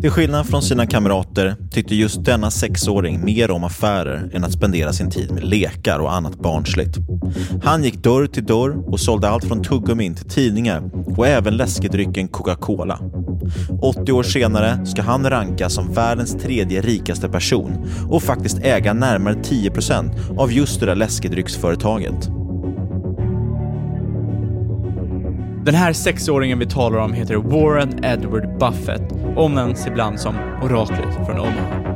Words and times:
Till 0.00 0.10
skillnad 0.10 0.46
från 0.46 0.62
sina 0.62 0.86
kamrater 0.86 1.56
tyckte 1.70 1.94
just 1.94 2.24
denna 2.24 2.50
sexåring 2.50 3.24
mer 3.24 3.50
om 3.50 3.64
affärer 3.64 4.30
än 4.32 4.44
att 4.44 4.52
spendera 4.52 4.92
sin 4.92 5.10
tid 5.10 5.30
med 5.30 5.44
lekar 5.44 5.98
och 5.98 6.14
annat 6.14 6.38
barnsligt. 6.38 6.96
Han 7.64 7.84
gick 7.84 8.02
dörr 8.02 8.26
till 8.26 8.44
dörr 8.46 8.92
och 8.92 9.00
sålde 9.00 9.28
allt 9.28 9.44
från 9.44 9.62
tuggummin 9.62 10.14
till 10.14 10.28
tidningar 10.28 10.90
och 11.16 11.26
även 11.26 11.56
läskedrycken 11.56 12.28
Coca-Cola. 12.28 12.98
80 13.82 14.12
år 14.12 14.22
senare 14.22 14.86
ska 14.86 15.02
han 15.02 15.30
rankas 15.30 15.74
som 15.74 15.92
världens 15.94 16.34
tredje 16.34 16.80
rikaste 16.80 17.28
person 17.28 17.72
och 18.08 18.22
faktiskt 18.22 18.58
äga 18.58 18.92
närmare 18.92 19.34
10% 19.34 20.38
av 20.38 20.52
just 20.52 20.80
det 20.80 20.86
där 20.86 20.94
läskedrycksföretaget. 20.94 22.30
Den 25.68 25.74
här 25.74 25.92
sexåringen 25.92 26.58
vi 26.58 26.66
talar 26.66 26.98
om 26.98 27.12
heter 27.12 27.36
Warren 27.36 28.04
Edward 28.04 28.58
Buffett, 28.58 29.02
omnämns 29.36 29.86
ibland 29.86 30.20
som 30.20 30.34
oraklet 30.62 31.26
från 31.26 31.38
Omaha. 31.38 31.94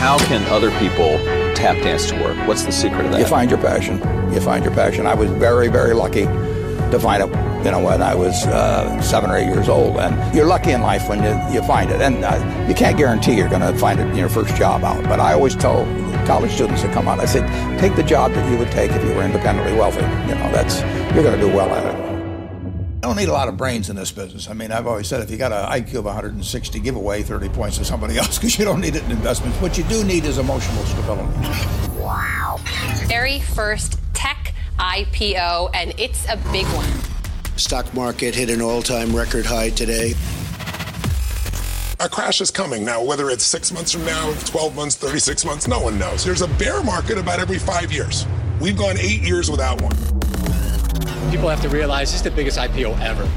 How 0.00 0.18
can 0.18 0.42
other 0.52 0.70
people 0.70 1.18
tap 1.54 1.76
dance 1.84 2.10
to 2.10 2.16
work? 2.16 2.36
What's 2.48 2.64
the 2.64 2.72
secret 2.72 3.06
of 3.06 3.12
that? 3.12 3.20
You 3.20 3.26
find 3.26 3.50
your 3.50 3.60
passion. 3.60 4.00
You 4.34 4.40
find 4.40 4.64
your 4.64 4.74
passion. 4.74 5.06
I 5.06 5.14
was 5.14 5.30
very, 5.30 5.68
very 5.68 5.94
lucky 5.94 6.24
to 6.90 6.98
find 6.98 7.22
it, 7.22 7.49
you 7.64 7.70
know, 7.70 7.80
when 7.80 8.02
I 8.02 8.14
was 8.14 8.46
uh, 8.46 9.00
seven 9.02 9.30
or 9.30 9.36
eight 9.36 9.46
years 9.46 9.68
old. 9.68 9.96
And 9.98 10.34
you're 10.34 10.46
lucky 10.46 10.72
in 10.72 10.80
life 10.80 11.08
when 11.08 11.22
you, 11.22 11.54
you 11.54 11.66
find 11.66 11.90
it. 11.90 12.00
And 12.00 12.24
uh, 12.24 12.66
you 12.68 12.74
can't 12.74 12.96
guarantee 12.96 13.36
you're 13.36 13.48
going 13.48 13.60
to 13.60 13.76
find 13.78 14.00
it 14.00 14.08
in 14.08 14.16
your 14.16 14.28
first 14.28 14.56
job 14.56 14.84
out. 14.84 15.02
But 15.04 15.20
I 15.20 15.32
always 15.32 15.54
tell 15.54 15.84
college 16.26 16.52
students 16.52 16.82
that 16.82 16.92
come 16.94 17.08
out, 17.08 17.20
I 17.20 17.26
said, 17.26 17.46
take 17.78 17.96
the 17.96 18.02
job 18.02 18.32
that 18.32 18.50
you 18.50 18.58
would 18.58 18.70
take 18.70 18.90
if 18.92 19.02
you 19.04 19.14
were 19.14 19.22
independently 19.22 19.74
wealthy. 19.74 20.00
You 20.00 20.34
know, 20.34 20.50
that's, 20.52 20.80
you're 21.14 21.22
going 21.22 21.38
to 21.38 21.46
do 21.46 21.54
well 21.54 21.70
at 21.70 21.94
it. 21.94 22.10
I 23.02 23.06
don't 23.06 23.16
need 23.16 23.28
a 23.28 23.32
lot 23.32 23.48
of 23.48 23.56
brains 23.56 23.88
in 23.88 23.96
this 23.96 24.12
business. 24.12 24.48
I 24.50 24.52
mean, 24.52 24.72
I've 24.72 24.86
always 24.86 25.08
said 25.08 25.22
if 25.22 25.30
you 25.30 25.38
got 25.38 25.52
an 25.52 25.82
IQ 25.82 26.00
of 26.00 26.04
160, 26.04 26.80
give 26.80 26.96
away 26.96 27.22
30 27.22 27.48
points 27.48 27.78
to 27.78 27.84
somebody 27.84 28.18
else 28.18 28.38
because 28.38 28.58
you 28.58 28.64
don't 28.64 28.80
need 28.80 28.94
it 28.94 29.02
in 29.04 29.10
investments. 29.10 29.58
What 29.60 29.78
you 29.78 29.84
do 29.84 30.04
need 30.04 30.24
is 30.24 30.38
emotional 30.38 30.84
stability. 30.84 31.32
Wow. 31.98 32.60
Very 33.06 33.40
first 33.40 33.98
tech 34.12 34.54
IPO, 34.78 35.70
and 35.74 35.94
it's 35.98 36.26
a 36.28 36.36
big 36.52 36.66
one. 36.66 37.09
Stock 37.60 37.92
market 37.92 38.34
hit 38.34 38.48
an 38.48 38.62
all-time 38.62 39.14
record 39.14 39.44
high 39.44 39.68
today. 39.70 40.14
A 42.00 42.08
crash 42.08 42.40
is 42.40 42.50
coming 42.50 42.84
now, 42.84 43.04
whether 43.04 43.28
it's 43.28 43.44
six 43.44 43.70
months 43.70 43.92
from 43.92 44.06
now, 44.06 44.32
12 44.46 44.74
months, 44.74 44.96
36 44.96 45.44
months, 45.44 45.68
no 45.68 45.78
one 45.78 45.98
knows. 45.98 46.24
There's 46.24 46.40
a 46.40 46.48
bear 46.48 46.82
market 46.82 47.18
about 47.18 47.38
every 47.38 47.58
five 47.58 47.92
years. 47.92 48.26
We've 48.60 48.78
gone 48.78 48.96
eight 48.98 49.20
years 49.20 49.50
without 49.50 49.82
one. 49.82 49.94
People 51.30 51.50
have 51.50 51.60
to 51.60 51.68
realize 51.68 52.10
this 52.10 52.20
is 52.20 52.22
the 52.22 52.30
biggest 52.30 52.58
IPO 52.58 52.98
ever. 53.00 53.28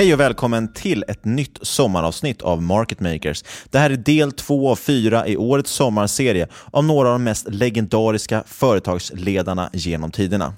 Hej 0.00 0.14
och 0.14 0.20
välkommen 0.20 0.72
till 0.72 1.04
ett 1.08 1.24
nytt 1.24 1.58
sommaravsnitt 1.62 2.42
av 2.42 2.62
Market 2.62 3.00
Makers. 3.00 3.44
Det 3.70 3.78
här 3.78 3.90
är 3.90 3.96
del 3.96 4.32
två 4.32 4.70
av 4.70 4.76
fyra 4.76 5.26
i 5.26 5.36
årets 5.36 5.70
sommarserie 5.72 6.48
om 6.70 6.86
några 6.86 7.08
av 7.08 7.14
de 7.14 7.24
mest 7.24 7.48
legendariska 7.48 8.44
företagsledarna 8.46 9.70
genom 9.72 10.10
tiderna. 10.10 10.54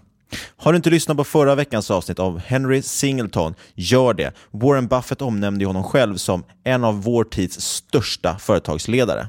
Har 0.57 0.73
du 0.73 0.77
inte 0.77 0.91
lyssnat 0.91 1.17
på 1.17 1.25
förra 1.25 1.55
veckans 1.55 1.91
avsnitt 1.91 2.19
av 2.19 2.39
Henry 2.39 2.83
Singleton, 2.83 3.55
gör 3.75 4.15
det. 4.15 4.33
Warren 4.51 4.87
Buffett 4.87 5.23
omnämnde 5.23 5.67
honom 5.67 5.85
själv 5.85 6.17
som 6.17 6.45
en 6.65 6.85
av 6.85 7.03
vår 7.03 7.25
tids 7.25 7.61
största 7.61 8.39
företagsledare. 8.39 9.27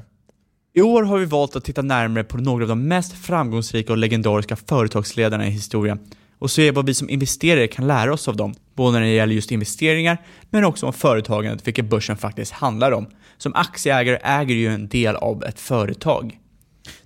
I 0.74 0.82
år 0.82 1.02
har 1.02 1.18
vi 1.18 1.24
valt 1.24 1.56
att 1.56 1.64
titta 1.64 1.82
närmare 1.82 2.24
på 2.24 2.38
några 2.38 2.64
av 2.64 2.68
de 2.68 2.88
mest 2.88 3.12
framgångsrika 3.12 3.92
och 3.92 3.98
legendariska 3.98 4.56
företagsledarna 4.56 5.46
i 5.46 5.50
historien 5.50 5.98
och 6.44 6.50
se 6.50 6.70
vad 6.70 6.86
vi 6.86 6.94
som 6.94 7.10
investerare 7.10 7.68
kan 7.68 7.86
lära 7.86 8.12
oss 8.12 8.28
av 8.28 8.36
dem, 8.36 8.54
både 8.74 8.98
när 8.98 9.06
det 9.06 9.12
gäller 9.12 9.34
just 9.34 9.52
investeringar, 9.52 10.18
men 10.50 10.64
också 10.64 10.86
om 10.86 10.92
företagandet, 10.92 11.66
vilket 11.66 11.84
börsen 11.84 12.16
faktiskt 12.16 12.52
handlar 12.52 12.92
om. 12.92 13.06
Som 13.38 13.54
aktieägare 13.54 14.18
äger 14.22 14.54
ju 14.54 14.74
en 14.74 14.88
del 14.88 15.16
av 15.16 15.44
ett 15.44 15.60
företag. 15.60 16.38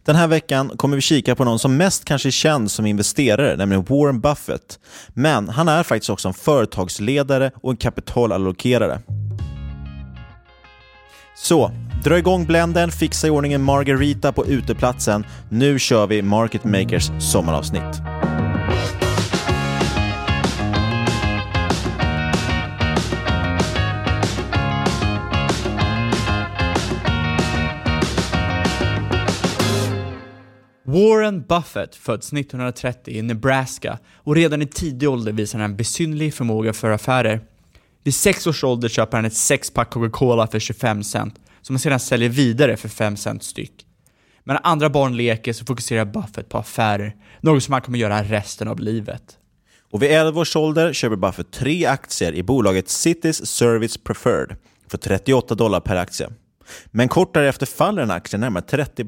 Den 0.04 0.16
här 0.16 0.26
veckan 0.26 0.68
kommer 0.76 0.96
vi 0.96 1.00
kika 1.00 1.34
på 1.34 1.44
någon 1.44 1.58
som 1.58 1.76
mest 1.76 2.04
kanske 2.04 2.28
är 2.28 2.30
känd 2.30 2.70
som 2.70 2.86
investerare, 2.86 3.56
nämligen 3.56 3.84
Warren 3.84 4.20
Buffett. 4.20 4.78
Men 5.08 5.48
han 5.48 5.68
är 5.68 5.82
faktiskt 5.82 6.10
också 6.10 6.28
en 6.28 6.34
företagsledare 6.34 7.50
och 7.54 7.70
en 7.70 7.76
kapitalallokerare. 7.76 9.00
Så, 11.36 11.70
dra 12.04 12.18
igång 12.18 12.46
bländen, 12.46 12.90
fixa 12.90 13.26
i 13.26 13.30
ordning 13.30 13.52
en 13.52 13.62
margarita 13.62 14.32
på 14.32 14.46
uteplatsen. 14.46 15.26
Nu 15.50 15.78
kör 15.78 16.06
vi 16.06 16.22
Market 16.22 16.64
Makers 16.64 17.10
sommaravsnitt. 17.18 18.02
Warren 30.90 31.42
Buffett 31.42 31.94
föds 31.94 32.32
1930 32.32 33.14
i 33.14 33.22
Nebraska 33.22 33.98
och 34.14 34.36
redan 34.36 34.62
i 34.62 34.66
tidig 34.66 35.08
ålder 35.08 35.32
visar 35.32 35.58
han 35.58 35.70
en 35.70 35.76
besynnerlig 35.76 36.34
förmåga 36.34 36.72
för 36.72 36.90
affärer. 36.90 37.40
Vid 38.04 38.14
sex 38.14 38.46
års 38.46 38.64
ålder 38.64 38.88
köper 38.88 39.18
han 39.18 39.24
ett 39.24 39.34
sexpack 39.34 39.90
Coca-Cola 39.90 40.46
för 40.46 40.58
25 40.58 41.04
cent 41.04 41.34
som 41.62 41.74
han 41.74 41.80
sedan 41.80 42.00
säljer 42.00 42.28
vidare 42.28 42.76
för 42.76 42.88
5 42.88 43.16
cent 43.16 43.42
styck. 43.42 43.72
Medan 44.44 44.62
andra 44.64 44.90
barn 44.90 45.16
leker 45.16 45.52
så 45.52 45.64
fokuserar 45.64 46.04
Buffett 46.04 46.48
på 46.48 46.58
affärer, 46.58 47.16
något 47.40 47.62
som 47.62 47.72
han 47.72 47.82
kommer 47.82 47.98
göra 47.98 48.22
resten 48.22 48.68
av 48.68 48.80
livet. 48.80 49.22
Och 49.90 50.02
vid 50.02 50.10
11 50.10 50.40
års 50.40 50.56
ålder 50.56 50.92
köper 50.92 51.16
Buffett 51.16 51.50
tre 51.50 51.86
aktier 51.86 52.32
i 52.32 52.42
bolaget 52.42 52.88
Cities 52.88 53.46
Service 53.46 53.98
Preferred 53.98 54.56
för 54.90 54.98
38 54.98 55.54
dollar 55.54 55.80
per 55.80 55.96
aktie. 55.96 56.28
Men 56.86 57.08
kort 57.08 57.34
därefter 57.34 57.66
faller 57.66 58.02
den 58.02 58.10
aktien 58.10 58.40
närmare 58.40 58.62
30 58.62 59.04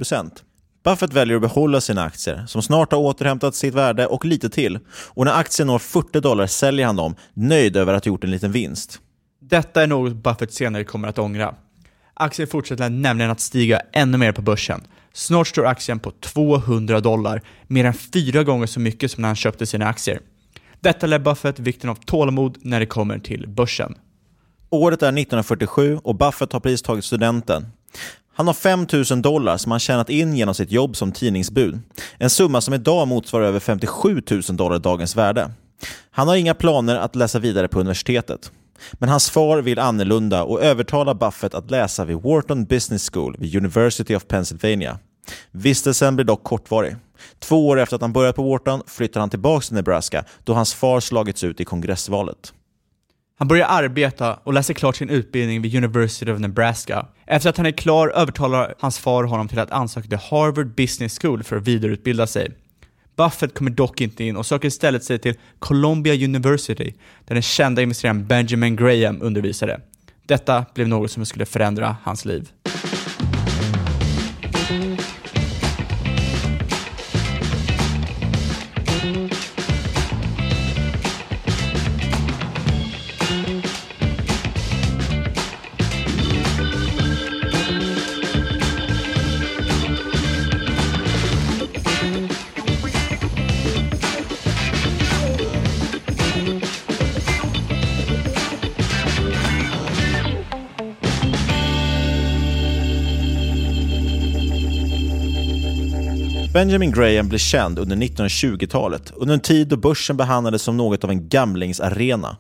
Buffett 0.84 1.12
väljer 1.12 1.36
att 1.36 1.42
behålla 1.42 1.80
sina 1.80 2.04
aktier, 2.04 2.44
som 2.46 2.62
snart 2.62 2.92
har 2.92 2.98
återhämtat 2.98 3.54
sitt 3.54 3.74
värde 3.74 4.06
och 4.06 4.24
lite 4.24 4.50
till. 4.50 4.78
Och 4.88 5.24
när 5.24 5.32
aktien 5.32 5.66
når 5.66 5.78
40 5.78 6.20
dollar 6.20 6.46
säljer 6.46 6.86
han 6.86 6.96
dem, 6.96 7.14
nöjd 7.34 7.76
över 7.76 7.94
att 7.94 8.04
ha 8.04 8.08
gjort 8.08 8.24
en 8.24 8.30
liten 8.30 8.52
vinst. 8.52 9.00
Detta 9.40 9.82
är 9.82 9.86
något 9.86 10.12
Buffett 10.12 10.52
senare 10.52 10.84
kommer 10.84 11.08
att 11.08 11.18
ångra. 11.18 11.54
Aktien 12.14 12.48
fortsätter 12.48 12.90
nämligen 12.90 13.30
att 13.30 13.40
stiga 13.40 13.80
ännu 13.92 14.18
mer 14.18 14.32
på 14.32 14.42
börsen. 14.42 14.80
Snart 15.12 15.48
står 15.48 15.66
aktien 15.66 15.98
på 15.98 16.10
200 16.10 17.00
dollar, 17.00 17.42
mer 17.66 17.84
än 17.84 17.94
fyra 17.94 18.42
gånger 18.44 18.66
så 18.66 18.80
mycket 18.80 19.10
som 19.10 19.22
när 19.22 19.28
han 19.28 19.36
köpte 19.36 19.66
sina 19.66 19.86
aktier. 19.86 20.20
Detta 20.80 21.06
lär 21.06 21.18
Buffett 21.18 21.58
vikten 21.58 21.90
av 21.90 21.94
tålamod 21.94 22.58
när 22.60 22.80
det 22.80 22.86
kommer 22.86 23.18
till 23.18 23.48
börsen. 23.48 23.94
Året 24.70 25.02
är 25.02 25.06
1947 25.06 25.98
och 26.04 26.14
Buffett 26.14 26.52
har 26.52 26.60
precis 26.60 26.82
tagit 26.82 27.04
studenten. 27.04 27.66
Han 28.34 28.46
har 28.46 28.54
5 28.54 28.86
000 29.10 29.22
dollar 29.22 29.56
som 29.56 29.70
han 29.70 29.80
tjänat 29.80 30.10
in 30.10 30.36
genom 30.36 30.54
sitt 30.54 30.70
jobb 30.70 30.96
som 30.96 31.12
tidningsbud. 31.12 31.80
En 32.18 32.30
summa 32.30 32.60
som 32.60 32.74
idag 32.74 33.08
motsvarar 33.08 33.44
över 33.44 33.60
57 33.60 34.22
000 34.30 34.42
dollar 34.56 34.76
i 34.76 34.78
dagens 34.78 35.16
värde. 35.16 35.50
Han 36.10 36.28
har 36.28 36.36
inga 36.36 36.54
planer 36.54 36.96
att 36.96 37.16
läsa 37.16 37.38
vidare 37.38 37.68
på 37.68 37.80
universitetet. 37.80 38.52
Men 38.92 39.08
hans 39.08 39.30
far 39.30 39.58
vill 39.58 39.78
annorlunda 39.78 40.42
och 40.42 40.62
övertalar 40.62 41.14
Buffett 41.14 41.54
att 41.54 41.70
läsa 41.70 42.04
vid 42.04 42.16
Wharton 42.16 42.64
Business 42.64 43.10
School 43.10 43.36
vid 43.38 43.56
University 43.56 44.14
of 44.14 44.26
Pennsylvania. 44.28 44.98
Vistelsen 45.50 46.16
blir 46.16 46.26
dock 46.26 46.44
kortvarig. 46.44 46.96
Två 47.38 47.68
år 47.68 47.78
efter 47.80 47.96
att 47.96 48.02
han 48.02 48.12
börjat 48.12 48.36
på 48.36 48.50
Wharton 48.50 48.82
flyttar 48.86 49.20
han 49.20 49.30
tillbaka 49.30 49.66
till 49.66 49.74
Nebraska 49.74 50.24
då 50.44 50.54
hans 50.54 50.74
far 50.74 51.00
slagits 51.00 51.44
ut 51.44 51.60
i 51.60 51.64
kongressvalet. 51.64 52.52
Han 53.40 53.48
börjar 53.48 53.66
arbeta 53.66 54.34
och 54.34 54.52
läser 54.52 54.74
klart 54.74 54.96
sin 54.96 55.10
utbildning 55.10 55.62
vid 55.62 55.74
University 55.74 56.32
of 56.32 56.38
Nebraska. 56.38 57.06
Efter 57.26 57.50
att 57.50 57.56
han 57.56 57.66
är 57.66 57.72
klar 57.72 58.08
övertalar 58.08 58.74
hans 58.78 58.98
far 58.98 59.24
honom 59.24 59.48
till 59.48 59.58
att 59.58 59.70
ansöka 59.70 60.08
till 60.08 60.18
Harvard 60.18 60.74
Business 60.74 61.18
School 61.18 61.42
för 61.42 61.56
att 61.56 61.62
vidareutbilda 61.62 62.26
sig. 62.26 62.50
Buffett 63.16 63.54
kommer 63.54 63.70
dock 63.70 64.00
inte 64.00 64.24
in 64.24 64.36
och 64.36 64.46
söker 64.46 64.68
istället 64.68 65.04
sig 65.04 65.18
till 65.18 65.34
Columbia 65.58 66.14
University, 66.14 66.94
där 67.24 67.34
den 67.34 67.42
kända 67.42 67.82
investeraren 67.82 68.26
Benjamin 68.26 68.76
Graham 68.76 69.22
undervisade. 69.22 69.80
Detta 70.26 70.64
blev 70.74 70.88
något 70.88 71.10
som 71.10 71.26
skulle 71.26 71.46
förändra 71.46 71.96
hans 72.02 72.24
liv. 72.24 72.48
Benjamin 106.60 106.92
Graham 106.92 107.28
blev 107.28 107.38
känd 107.38 107.78
under 107.78 107.96
1920-talet, 107.96 109.12
under 109.16 109.34
en 109.34 109.40
tid 109.40 109.68
då 109.68 109.76
börsen 109.76 110.16
behandlades 110.16 110.62
som 110.62 110.76
något 110.76 111.04
av 111.04 111.10
en 111.10 111.28
gamlingsarena. 111.28 112.36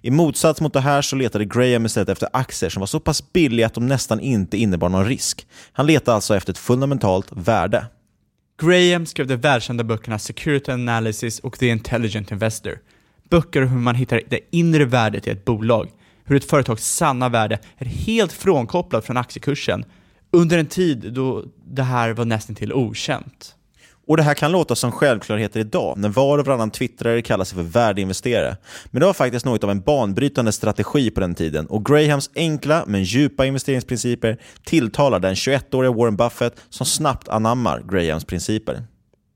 I 0.00 0.10
motsats 0.10 0.60
mot 0.60 0.72
det 0.72 0.80
här 0.80 1.02
så 1.02 1.16
letade 1.16 1.44
Graham 1.44 1.86
istället 1.86 2.08
efter 2.08 2.28
aktier 2.32 2.70
som 2.70 2.80
var 2.80 2.86
så 2.86 3.00
pass 3.00 3.32
billiga 3.32 3.66
att 3.66 3.74
de 3.74 3.86
nästan 3.86 4.20
inte 4.20 4.56
innebar 4.56 4.88
någon 4.88 5.04
risk. 5.06 5.46
Han 5.72 5.86
letade 5.86 6.14
alltså 6.14 6.36
efter 6.36 6.52
ett 6.52 6.58
fundamentalt 6.58 7.26
värde. 7.30 7.86
Graham 8.62 9.06
skrev 9.06 9.26
de 9.26 9.36
världskända 9.36 9.84
böckerna 9.84 10.18
Security 10.18 10.72
Analysis 10.72 11.38
och 11.38 11.58
The 11.58 11.68
Intelligent 11.68 12.30
Investor. 12.30 12.78
Böcker 13.28 13.62
om 13.62 13.68
hur 13.68 13.78
man 13.78 13.94
hittar 13.94 14.20
det 14.28 14.40
inre 14.50 14.84
värdet 14.84 15.26
i 15.26 15.30
ett 15.30 15.44
bolag, 15.44 15.88
hur 16.24 16.36
ett 16.36 16.50
företags 16.50 16.94
sanna 16.94 17.28
värde 17.28 17.58
är 17.78 17.86
helt 17.86 18.32
frånkopplat 18.32 19.06
från 19.06 19.16
aktiekursen, 19.16 19.84
under 20.30 20.58
en 20.58 20.66
tid 20.66 21.12
då 21.12 21.44
det 21.66 21.82
här 21.82 22.12
var 22.12 22.24
nästan 22.24 22.56
till 22.56 22.72
okänt. 22.72 23.56
Och 24.10 24.16
Det 24.16 24.22
här 24.22 24.34
kan 24.34 24.52
låta 24.52 24.74
som 24.74 24.92
självklarheter 24.92 25.60
idag, 25.60 25.98
när 25.98 26.08
var 26.08 26.38
och 26.38 26.46
varannan 26.46 26.70
twittrare 26.70 27.22
kallar 27.22 27.44
sig 27.44 27.56
för 27.56 27.62
värdeinvesterare. 27.62 28.56
Men 28.86 29.00
det 29.00 29.06
var 29.06 29.12
faktiskt 29.12 29.44
något 29.44 29.64
av 29.64 29.70
en 29.70 29.80
banbrytande 29.80 30.52
strategi 30.52 31.10
på 31.10 31.20
den 31.20 31.34
tiden 31.34 31.66
och 31.66 31.84
Grahams 31.84 32.30
enkla 32.34 32.84
men 32.86 33.02
djupa 33.02 33.46
investeringsprinciper 33.46 34.38
tilltalar 34.64 35.18
den 35.18 35.34
21-åriga 35.34 35.92
Warren 35.92 36.16
Buffett 36.16 36.60
som 36.68 36.86
snabbt 36.86 37.28
anammar 37.28 37.82
Grahams 37.88 38.24
principer. 38.24 38.82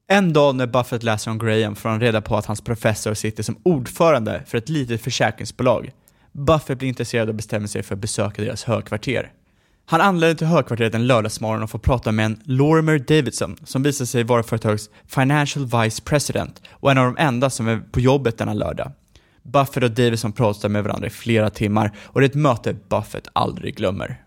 En 0.09 0.33
dag 0.33 0.55
när 0.55 0.67
Buffett 0.67 1.03
läser 1.03 1.31
om 1.31 1.39
Graham 1.39 1.77
får 1.77 1.89
han 1.89 2.01
reda 2.01 2.21
på 2.21 2.37
att 2.37 2.47
hans 2.47 2.61
professor 2.61 3.15
sitter 3.15 3.43
som 3.43 3.59
ordförande 3.63 4.43
för 4.47 4.59
ett 4.59 4.69
litet 4.69 5.03
försäkringsbolag. 5.03 5.91
Buffett 6.33 6.79
blir 6.79 6.89
intresserad 6.89 7.29
och 7.29 7.35
bestämmer 7.35 7.67
sig 7.67 7.83
för 7.83 7.95
att 7.95 8.01
besöka 8.01 8.43
deras 8.43 8.65
högkvarter. 8.65 9.33
Han 9.87 10.01
anländer 10.01 10.35
till 10.35 10.47
högkvarteret 10.47 10.95
en 10.95 11.07
lördagsmorgon 11.07 11.63
och 11.63 11.71
får 11.71 11.79
prata 11.79 12.13
med 12.13 12.27
en 12.27 12.41
Lorimer 12.45 12.99
Davidson 12.99 13.57
som 13.65 13.83
visar 13.83 14.05
sig 14.05 14.25
vara 14.25 14.43
företagets 14.43 14.91
Financial 15.07 15.65
Vice 15.65 16.03
President 16.03 16.63
och 16.71 16.91
en 16.91 16.99
av 16.99 17.05
de 17.05 17.17
enda 17.19 17.51
som 17.51 17.69
är 17.69 17.83
på 17.93 18.01
jobbet 18.01 18.39
denna 18.39 18.55
lördag. 18.55 18.93
Buffett 19.43 19.83
och 19.83 19.91
Davidson 19.91 20.33
pratar 20.33 20.69
med 20.69 20.85
varandra 20.85 21.07
i 21.07 21.11
flera 21.11 21.51
timmar 21.51 21.93
och 22.03 22.21
det 22.21 22.25
är 22.25 22.29
ett 22.29 22.35
möte 22.35 22.77
Buffett 22.89 23.29
aldrig 23.33 23.77
glömmer. 23.77 24.21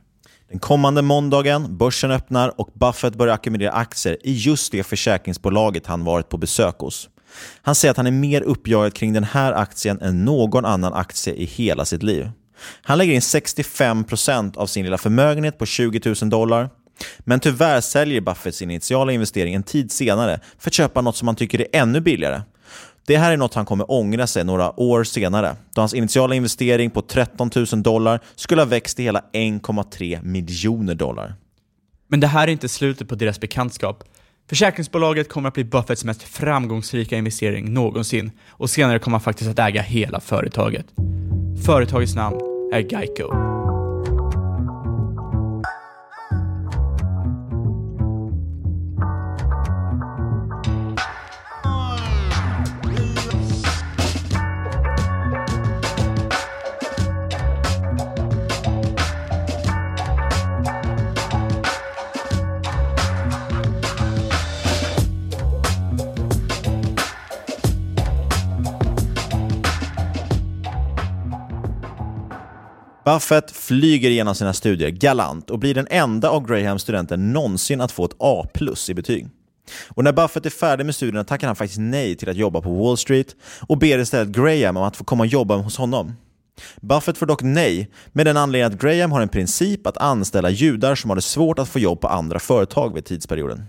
Den 0.50 0.60
kommande 0.60 1.02
måndagen, 1.02 1.78
börsen 1.78 2.12
öppnar 2.12 2.60
och 2.60 2.70
Buffett 2.74 3.16
börjar 3.16 3.34
ackumulera 3.34 3.72
aktier 3.72 4.18
i 4.24 4.34
just 4.34 4.72
det 4.72 4.84
försäkringsbolaget 4.84 5.88
han 5.88 6.04
varit 6.04 6.30
på 6.30 6.38
besök 6.38 6.76
hos. 6.80 7.10
Han 7.62 7.76
säger 7.76 7.92
att 7.92 7.98
han 7.98 8.08
är 8.08 8.12
mer 8.12 8.42
uppjagad 8.42 8.94
kring 8.94 9.14
den 9.14 9.24
här 9.24 9.54
aktien 9.54 10.02
än 10.02 10.26
någon 10.26 10.66
annan 10.66 10.94
aktie 10.94 11.34
i 11.34 11.46
hela 11.46 11.86
sitt 11.86 12.04
liv. 12.04 12.30
Han 12.82 12.98
lägger 12.98 13.14
in 13.14 13.20
65% 13.20 14.58
av 14.58 14.68
sin 14.68 14.86
lilla 14.86 14.98
förmögenhet 14.98 15.58
på 15.58 15.66
20 15.66 16.16
000 16.22 16.30
dollar. 16.30 16.70
Men 17.20 17.40
tyvärr 17.40 17.82
säljer 17.82 18.22
Buffett 18.22 18.56
sin 18.56 18.72
initiala 18.72 19.12
investering 19.12 19.54
en 19.54 19.64
tid 19.64 19.92
senare 19.92 20.40
för 20.60 20.70
att 20.70 20.74
köpa 20.74 21.02
något 21.02 21.16
som 21.16 21.28
han 21.28 21.36
tycker 21.36 21.62
är 21.62 21.68
ännu 21.74 22.02
billigare. 22.02 22.42
Det 23.08 23.18
här 23.18 23.32
är 23.32 23.38
något 23.38 23.54
han 23.54 23.66
kommer 23.66 23.92
ångra 23.92 24.28
sig 24.28 24.44
några 24.44 24.80
år 24.80 25.04
senare, 25.04 25.56
då 25.74 25.82
hans 25.82 25.94
initiala 25.94 26.36
investering 26.36 26.90
på 26.90 27.02
13 27.02 27.50
000 27.56 27.84
dollar 27.84 28.20
skulle 28.36 28.62
ha 28.62 28.66
växt 28.66 28.96
till 28.96 29.06
hela 29.06 29.24
1,3 29.34 30.24
miljoner 30.24 30.96
dollar. 30.96 31.36
Men 32.08 32.20
det 32.20 32.28
här 32.28 32.48
är 32.48 32.52
inte 32.52 32.70
slutet 32.70 33.10
på 33.10 33.16
deras 33.16 33.40
bekantskap. 33.40 34.04
Försäkringsbolaget 34.50 35.30
kommer 35.30 35.48
att 35.48 35.54
bli 35.54 35.64
Buffetts 35.64 36.04
mest 36.04 36.24
framgångsrika 36.24 37.18
investering 37.18 37.74
någonsin 37.74 38.32
och 38.50 38.70
senare 38.70 39.00
kommer 39.00 39.18
han 39.18 39.24
faktiskt 39.24 39.50
att 39.50 39.60
äga 39.60 39.82
hela 39.82 40.20
företaget. 40.20 40.86
Företagets 41.66 42.16
namn 42.16 42.47
är 42.72 42.80
Geico. 42.80 43.57
Buffett 73.08 73.52
flyger 73.52 74.10
igenom 74.10 74.36
sina 74.36 74.54
studier 74.54 74.90
galant 74.90 75.50
och 75.50 75.60
blir 75.60 75.74
den 75.74 75.88
enda 75.90 76.30
av 76.30 76.48
Grahams 76.48 76.82
studenter 76.82 77.18
någonsin 77.18 77.82
att 77.82 77.92
få 77.92 78.06
ett 78.06 78.16
A 78.20 78.46
plus 78.54 78.90
i 78.90 78.94
betyg. 78.94 79.28
Och 79.90 80.04
när 80.04 80.14
Buffett 80.14 80.46
är 80.46 80.50
färdig 80.50 80.86
med 80.86 80.96
studierna 80.96 81.24
tackar 81.24 81.48
han 81.48 81.56
faktiskt 81.56 81.80
nej 81.80 82.16
till 82.16 82.30
att 82.30 82.36
jobba 82.36 82.62
på 82.62 82.74
Wall 82.74 82.98
Street 82.98 83.36
och 83.68 83.78
ber 83.78 84.00
istället 84.00 84.28
Graham 84.28 84.78
om 84.78 84.84
att 84.84 84.98
få 84.98 85.04
komma 85.04 85.24
och 85.24 85.28
jobba 85.28 85.56
hos 85.56 85.78
honom. 85.78 86.16
Buffett 86.82 87.18
får 87.18 87.26
dock 87.26 87.42
nej 87.42 87.92
med 88.12 88.26
den 88.26 88.38
anledningen 88.38 88.74
att 88.74 88.82
Graham 88.82 89.12
har 89.12 89.22
en 89.22 89.30
princip 89.30 89.88
att 89.88 89.98
anställa 89.98 90.50
judar 90.50 90.96
som 90.96 91.10
har 91.10 91.16
det 91.16 91.22
svårt 91.22 91.60
att 91.60 91.70
få 91.70 91.80
jobb 91.80 92.02
på 92.02 92.08
andra 92.08 92.40
företag 92.40 92.94
vid 92.94 93.06
tidsperioden. 93.06 93.66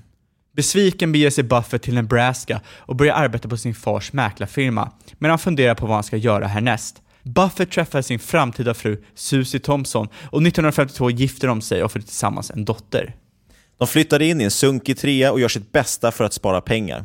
Besviken 0.56 1.12
beger 1.12 1.30
sig 1.30 1.44
Buffett 1.44 1.82
till 1.82 1.94
Nebraska 1.94 2.60
och 2.66 2.96
börjar 2.96 3.14
arbeta 3.14 3.48
på 3.48 3.56
sin 3.56 3.74
fars 3.74 4.12
mäklarfirma, 4.12 4.92
men 5.18 5.30
han 5.30 5.38
funderar 5.38 5.74
på 5.74 5.86
vad 5.86 5.94
han 5.94 6.04
ska 6.04 6.16
göra 6.16 6.46
härnäst. 6.46 7.02
Buffett 7.34 7.70
träffar 7.70 8.02
sin 8.02 8.18
framtida 8.18 8.74
fru 8.74 9.02
Susie 9.14 9.60
Thompson 9.60 10.06
och 10.06 10.42
1952 10.42 11.10
gifter 11.10 11.48
de 11.48 11.60
sig 11.60 11.84
och 11.84 11.92
får 11.92 12.00
tillsammans 12.00 12.50
en 12.50 12.64
dotter. 12.64 13.14
De 13.78 13.86
flyttar 13.86 14.22
in 14.22 14.40
i 14.40 14.44
en 14.44 14.50
sunkig 14.50 14.98
trea 14.98 15.32
och 15.32 15.40
gör 15.40 15.48
sitt 15.48 15.72
bästa 15.72 16.12
för 16.12 16.24
att 16.24 16.32
spara 16.32 16.60
pengar. 16.60 17.04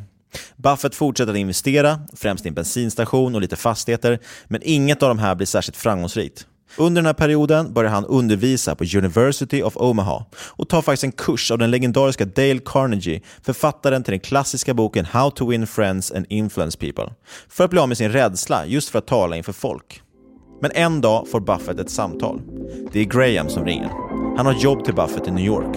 Buffett 0.56 0.94
fortsätter 0.94 1.32
att 1.32 1.38
investera, 1.38 2.00
främst 2.16 2.44
i 2.44 2.48
en 2.48 2.54
bensinstation 2.54 3.34
och 3.34 3.40
lite 3.40 3.56
fastigheter, 3.56 4.18
men 4.48 4.60
inget 4.64 5.02
av 5.02 5.08
de 5.08 5.18
här 5.18 5.34
blir 5.34 5.46
särskilt 5.46 5.76
framgångsrikt. 5.76 6.46
Under 6.76 7.02
den 7.02 7.06
här 7.06 7.14
perioden 7.14 7.72
börjar 7.72 7.90
han 7.90 8.04
undervisa 8.04 8.74
på 8.74 8.84
University 8.84 9.62
of 9.62 9.76
Omaha 9.76 10.24
och 10.34 10.68
tar 10.68 10.82
faktiskt 10.82 11.04
en 11.04 11.12
kurs 11.12 11.50
av 11.50 11.58
den 11.58 11.70
legendariska 11.70 12.24
Dale 12.24 12.60
Carnegie, 12.64 13.20
författaren 13.42 14.04
till 14.04 14.12
den 14.12 14.20
klassiska 14.20 14.74
boken 14.74 15.04
How 15.04 15.30
to 15.30 15.46
win 15.50 15.66
friends 15.66 16.12
and 16.12 16.26
influence 16.28 16.78
people, 16.78 17.14
för 17.48 17.64
att 17.64 17.70
bli 17.70 17.80
av 17.80 17.88
med 17.88 17.98
sin 17.98 18.12
rädsla 18.12 18.66
just 18.66 18.88
för 18.88 18.98
att 18.98 19.06
tala 19.06 19.36
inför 19.36 19.52
folk. 19.52 20.03
Men 20.60 20.70
en 20.74 21.00
dag 21.00 21.28
får 21.28 21.40
Buffett 21.40 21.78
ett 21.78 21.90
samtal. 21.90 22.40
Det 22.92 23.00
är 23.00 23.04
Graham 23.04 23.48
som 23.48 23.64
ringer. 23.64 23.90
Han 24.36 24.46
har 24.46 24.52
jobb 24.52 24.84
till 24.84 24.94
Buffett 24.94 25.28
i 25.28 25.30
New 25.30 25.44
York. 25.44 25.76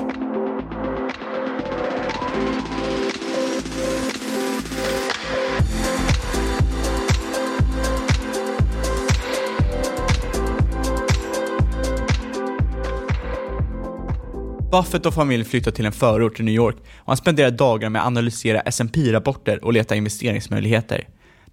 Buffett 14.71 15.05
och 15.05 15.13
familjen 15.13 15.45
flyttar 15.45 15.71
till 15.71 15.85
en 15.85 15.91
förort 15.91 16.39
i 16.39 16.43
New 16.43 16.55
York 16.55 16.75
och 16.97 17.07
han 17.07 17.17
spenderar 17.17 17.51
dagar 17.51 17.89
med 17.89 18.01
att 18.01 18.07
analysera 18.07 18.59
S&P 18.59 19.13
rapporter 19.13 19.63
och 19.65 19.73
leta 19.73 19.95
investeringsmöjligheter. 19.95 21.07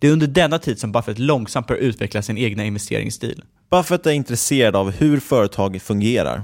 Det 0.04 0.08
är 0.08 0.12
under 0.12 0.26
denna 0.26 0.58
tid 0.58 0.78
som 0.78 0.92
Buffett 0.92 1.18
långsamt 1.18 1.66
börjar 1.66 1.82
utveckla 1.82 2.22
sin 2.22 2.38
egna 2.38 2.64
investeringsstil. 2.64 3.44
Buffett 3.70 4.06
är 4.06 4.10
intresserad 4.10 4.76
av 4.76 4.90
hur 4.90 5.20
företag 5.20 5.82
fungerar. 5.82 6.42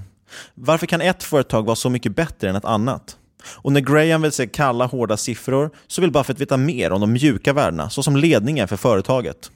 Varför 0.55 0.87
kan 0.87 1.01
ett 1.01 1.23
företag 1.23 1.67
vara 1.67 1.77
så 1.77 1.91
mycket 1.91 2.17
bättre 2.17 2.51
än 2.51 2.57
ett 2.57 2.65
annat? 2.65 3.17
Och 3.45 3.73
när 3.73 3.81
Graham 3.81 4.23
vill 4.23 4.33
se 4.33 4.47
kalla, 4.47 4.87
hårda 4.87 5.17
siffror 5.17 5.71
så 5.87 6.01
vill 6.01 6.13
Buffett 6.13 6.41
veta 6.41 6.57
mer 6.57 6.93
om 6.93 7.01
de 7.01 7.13
mjuka 7.13 7.53
värdena, 7.53 7.91
såsom 7.91 8.17
ledningen 8.17 8.69
för 8.69 8.77
företaget. 8.77 9.51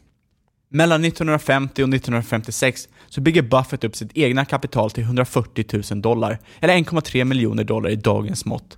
Mellan 0.69 1.05
1950 1.05 1.83
och 1.83 1.89
1956 1.89 2.89
så 3.09 3.21
bygger 3.21 3.43
Buffett 3.43 3.85
upp 3.85 3.97
sitt 3.97 4.11
egna 4.15 4.45
kapital 4.45 4.91
till 4.91 5.05
140 5.05 5.83
000 5.91 6.03
dollar, 6.03 6.39
eller 6.61 6.75
1,3 6.75 7.25
miljoner 7.25 7.65
dollar 7.65 7.91
i 7.91 7.97
dagens 7.97 8.45
mått. 8.45 8.77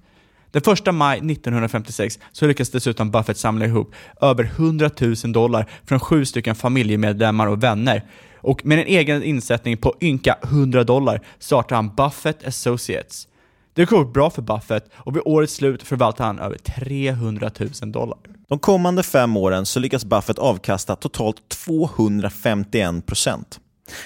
Den 0.51 0.63
1 0.73 0.95
maj 0.95 1.19
1956 1.19 2.19
så 2.33 2.47
lyckas 2.47 2.71
dessutom 2.71 3.11
Buffett 3.11 3.37
samla 3.37 3.65
ihop 3.65 3.95
över 4.21 4.45
100 4.45 4.91
000 5.01 5.15
dollar 5.33 5.67
från 5.85 6.01
sju 6.01 6.25
stycken 6.25 6.55
familjemedlemmar 6.55 7.47
och 7.47 7.63
vänner. 7.63 8.03
Och 8.37 8.67
med 8.67 8.79
en 8.79 8.87
egen 8.87 9.23
insättning 9.23 9.77
på 9.77 9.95
ynka 10.01 10.37
100 10.43 10.85
dollar 10.85 11.21
startar 11.39 11.77
han 11.77 11.95
Buffett 11.95 12.47
Associates. 12.47 13.29
Det 13.75 13.85
går 13.85 14.05
bra 14.05 14.31
för 14.31 14.43
Buffett 14.43 14.91
och 14.95 15.17
vid 15.17 15.23
årets 15.25 15.55
slut 15.55 15.83
förvaltar 15.83 16.25
han 16.25 16.39
över 16.39 16.59
300 16.59 17.51
000 17.83 17.93
dollar. 17.93 18.19
De 18.49 18.59
kommande 18.59 19.03
fem 19.03 19.37
åren 19.37 19.67
så 19.67 19.81
lyckas 19.81 20.05
Buffett 20.05 20.39
avkasta 20.39 20.97
totalt 20.97 21.49
251 21.49 23.07
procent. 23.07 23.61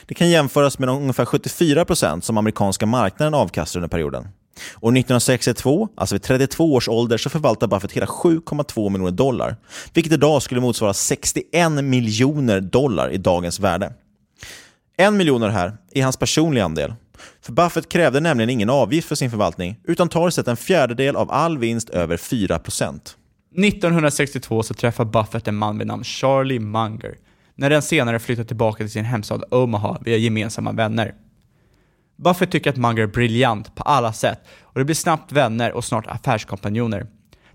Det 0.06 0.14
kan 0.14 0.30
jämföras 0.30 0.78
med 0.78 0.88
de 0.88 0.98
ungefär 0.98 1.24
74 1.24 1.84
procent 1.84 2.24
som 2.24 2.38
amerikanska 2.38 2.86
marknaden 2.86 3.34
avkastar 3.34 3.80
under 3.80 3.88
perioden. 3.88 4.28
År 4.80 4.90
1962, 4.90 5.88
alltså 5.94 6.14
vid 6.14 6.22
32 6.22 6.74
års 6.74 6.88
ålder, 6.88 7.18
så 7.18 7.30
förvaltar 7.30 7.66
Buffett 7.66 7.92
hela 7.92 8.06
7,2 8.06 8.90
miljoner 8.90 9.10
dollar, 9.10 9.56
vilket 9.94 10.12
idag 10.12 10.42
skulle 10.42 10.60
motsvara 10.60 10.94
61 10.94 11.72
miljoner 11.72 12.60
dollar 12.60 13.10
i 13.10 13.16
dagens 13.16 13.60
värde. 13.60 13.92
En 14.96 15.16
miljon 15.16 15.42
av 15.42 15.48
det 15.48 15.54
här 15.54 15.76
är 15.92 16.02
hans 16.02 16.16
personliga 16.16 16.64
andel. 16.64 16.94
För 17.42 17.52
Buffett 17.52 17.88
krävde 17.88 18.20
nämligen 18.20 18.50
ingen 18.50 18.70
avgift 18.70 19.08
för 19.08 19.14
sin 19.14 19.30
förvaltning, 19.30 19.80
utan 19.84 20.08
tar 20.08 20.28
istället 20.28 20.48
en 20.48 20.56
fjärdedel 20.56 21.16
av 21.16 21.30
all 21.30 21.58
vinst 21.58 21.90
över 21.90 22.16
4 22.16 22.58
procent. 22.58 23.16
1962 23.56 24.62
så 24.62 24.74
träffar 24.74 25.04
Buffett 25.04 25.48
en 25.48 25.56
man 25.56 25.78
vid 25.78 25.86
namn 25.86 26.04
Charlie 26.04 26.58
Munger, 26.58 27.14
när 27.54 27.70
den 27.70 27.82
senare 27.82 28.18
flyttar 28.18 28.44
tillbaka 28.44 28.84
till 28.84 28.90
sin 28.90 29.04
hemstad 29.04 29.44
Omaha 29.50 29.98
via 30.00 30.16
gemensamma 30.16 30.72
vänner. 30.72 31.14
Buffett 32.24 32.50
tycker 32.50 32.70
att 32.70 32.76
Munger 32.76 33.02
är 33.02 33.06
briljant 33.06 33.74
på 33.74 33.82
alla 33.82 34.12
sätt 34.12 34.40
och 34.62 34.78
det 34.78 34.84
blir 34.84 34.94
snabbt 34.94 35.32
vänner 35.32 35.72
och 35.72 35.84
snart 35.84 36.06
affärskompanjoner. 36.06 37.06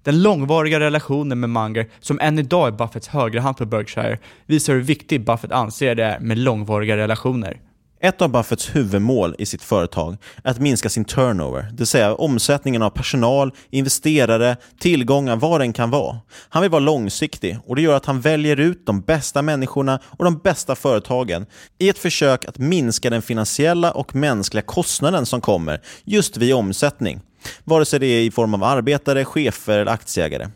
Den 0.04 0.22
långvariga 0.22 0.80
relationen 0.80 1.40
med 1.40 1.50
Munger, 1.50 1.90
som 2.00 2.20
än 2.20 2.40
idag 2.40 2.68
är 2.68 2.72
Buffetts 2.72 3.08
högra 3.08 3.42
hand 3.42 3.58
på 3.58 3.66
Berkshire, 3.66 4.20
visar 4.46 4.74
hur 4.74 4.82
viktigt 4.82 5.26
Buffett 5.26 5.52
anser 5.52 5.96
det 5.96 6.04
är 6.04 6.20
med 6.20 6.38
långvariga 6.38 6.98
relationer. 6.98 7.60
Ett 8.06 8.22
av 8.22 8.30
Buffetts 8.30 8.76
huvudmål 8.76 9.36
i 9.38 9.46
sitt 9.46 9.64
företag 9.64 10.18
är 10.44 10.52
att 10.52 10.60
minska 10.60 10.90
sin 10.90 11.06
turnover, 11.06 11.62
det 11.62 11.78
vill 11.78 11.88
säga 11.88 12.16
omsättningen 12.16 12.82
av 12.82 12.90
personal, 12.90 13.52
investerare, 13.70 14.58
tillgångar, 14.80 15.36
vad 15.36 15.62
den 15.62 15.74
kan 15.74 15.90
vara. 15.90 16.20
Han 16.50 16.62
vill 16.62 16.72
vara 16.72 16.80
långsiktig 16.80 17.58
och 17.66 17.76
det 17.76 17.82
gör 17.82 17.96
att 17.96 18.06
han 18.06 18.22
väljer 18.22 18.60
ut 18.60 18.86
de 18.86 19.02
bästa 19.02 19.42
människorna 19.42 20.00
och 20.06 20.26
de 20.26 20.38
bästa 20.38 20.76
företagen 20.76 21.46
i 21.78 21.90
ett 21.90 21.98
försök 21.98 22.46
att 22.46 22.58
minska 22.58 23.10
den 23.10 23.22
finansiella 23.22 23.92
och 23.92 24.16
mänskliga 24.16 24.62
kostnaden 24.62 25.26
som 25.26 25.42
kommer 25.42 25.82
just 26.04 26.38
vid 26.38 26.54
omsättning, 26.54 27.22
vare 27.64 27.86
sig 27.86 28.00
det 28.00 28.08
är 28.08 28.22
i 28.22 28.32
form 28.32 28.54
av 28.54 28.64
arbetare, 28.64 29.26
chefer 29.26 29.80
eller 29.80 29.92
aktieägare. 29.92 30.48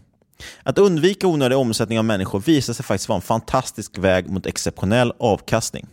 Att 0.63 0.77
undvika 0.77 1.27
onödig 1.27 1.58
omsättning 1.58 2.00
av 2.00 2.06
människor 2.06 2.39
visar 2.39 2.74
sig 2.74 2.86
faktiskt 2.86 3.10
vara 3.10 3.18
en 3.18 3.22
fantastisk 3.22 3.98
väg 3.98 4.29
mot 4.29 4.46
exceptionell 4.46 5.13
avkastning. 5.20 5.88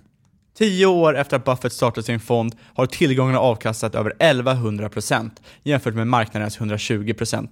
Tio 0.58 0.86
år 0.86 1.16
efter 1.16 1.36
att 1.36 1.44
Buffett 1.44 1.72
startade 1.72 2.06
sin 2.06 2.20
fond 2.20 2.56
har 2.74 2.86
tillgångarna 2.86 3.38
avkastat 3.38 3.94
över 3.94 4.12
1100% 4.18 5.30
jämfört 5.62 5.94
med 5.94 6.06
marknadens 6.06 6.58
120%. 6.58 7.48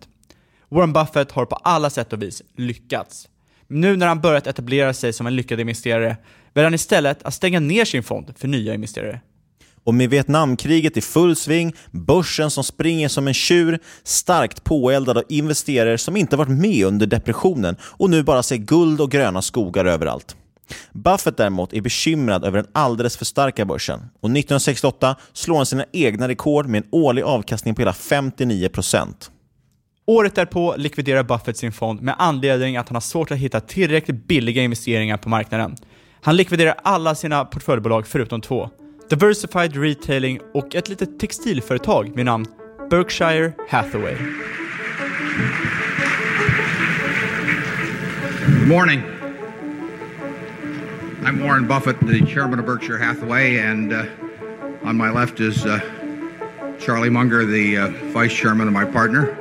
Warren 0.69 0.93
Buffett 0.93 1.33
har 1.33 1.47
på 1.47 1.57
alla 1.57 1.91
sätt 1.91 2.13
och 2.13 2.23
vis 2.23 2.43
lyckats. 2.57 3.29
Nu 3.69 3.97
när 3.97 4.07
han 4.07 4.21
börjat 4.21 4.47
etablera 4.47 4.95
sig 4.95 5.13
som 5.13 5.27
en 5.27 5.37
lyckad 5.37 5.61
investerare 5.61 6.17
väljer 6.55 6.67
han 6.67 6.75
istället 6.75 7.23
att 7.23 7.35
stänga 7.35 7.61
ner 7.61 7.85
sin 7.85 8.03
fond 8.03 8.35
för 8.37 8.49
nya 8.49 8.75
investerare. 8.75 9.21
Och 9.85 9.95
med 9.95 10.11
Vietnamkriget 10.11 10.97
i 10.97 11.01
full 11.01 11.37
sving, 11.37 11.75
börsen 11.91 12.51
som 12.51 12.65
springer 12.65 13.09
som 13.09 13.29
en 13.29 13.35
tjur, 13.35 13.79
starkt 14.03 14.65
påeldad 14.65 15.19
av 15.19 15.25
investerare 15.29 15.99
som 15.99 16.17
inte 16.17 16.37
varit 16.37 16.61
med 16.61 16.87
under 16.87 17.07
depressionen 17.07 17.77
och 17.83 18.11
nu 18.11 18.23
bara 18.23 18.43
ser 18.43 18.57
guld 18.57 19.01
och 19.01 19.11
gröna 19.11 19.43
skogar 19.43 19.85
överallt. 19.85 20.37
Buffett 20.93 21.37
däremot 21.37 21.73
är 21.73 21.81
bekymrad 21.81 22.45
över 22.45 22.59
den 22.59 22.71
alldeles 22.73 23.17
för 23.17 23.25
starka 23.25 23.65
börsen 23.65 23.99
och 23.99 24.31
1968 24.31 25.17
slår 25.33 25.57
han 25.57 25.67
sina 25.67 25.85
egna 25.93 26.29
rekord 26.29 26.67
med 26.67 26.83
en 26.83 26.89
årlig 26.91 27.23
avkastning 27.23 27.75
på 27.75 27.81
hela 27.81 27.93
59 27.93 28.69
procent. 28.69 29.31
Året 30.07 30.35
därpå 30.35 30.75
likviderar 30.77 31.23
Buffett 31.23 31.57
sin 31.57 31.73
fond 31.73 32.03
med 32.03 32.15
anledning 32.19 32.77
att 32.77 32.89
han 32.89 32.97
har 32.97 33.01
svårt 33.01 33.31
att 33.31 33.39
hitta 33.39 33.61
tillräckligt 33.61 34.27
billiga 34.27 34.63
investeringar 34.63 35.17
på 35.17 35.29
marknaden. 35.29 35.77
Han 36.21 36.37
likviderar 36.37 36.75
alla 36.83 37.15
sina 37.15 37.45
portföljbolag 37.45 38.07
förutom 38.07 38.41
två. 38.41 38.71
Diversified 39.11 39.77
Retailing 39.77 40.41
och 40.55 40.75
ett 40.75 40.89
litet 40.89 41.21
textilföretag 41.21 42.17
med 42.17 42.25
namn 42.25 42.47
Berkshire 42.91 43.53
Hathaway. 43.69 44.17
Good 48.47 48.69
morning. 48.69 49.24
I'm 51.25 51.43
Warren 51.43 51.67
Buffett, 51.67 51.99
the 52.01 52.21
chairman 52.27 52.59
of 52.59 52.67
Berkshire 52.67 52.99
Hathaway, 52.99 53.57
and 53.57 53.95
uh, 53.95 54.07
on 54.83 54.95
my 54.95 55.11
left 55.11 55.41
is 55.41 55.65
uh, 55.65 55.81
Charlie 56.79 57.09
Munger, 57.09 57.47
the 57.47 57.79
uh, 57.79 57.89
vice 58.13 58.35
chairman 58.35 58.67
and 58.67 58.75
my 58.75 58.85
partner. 58.85 59.35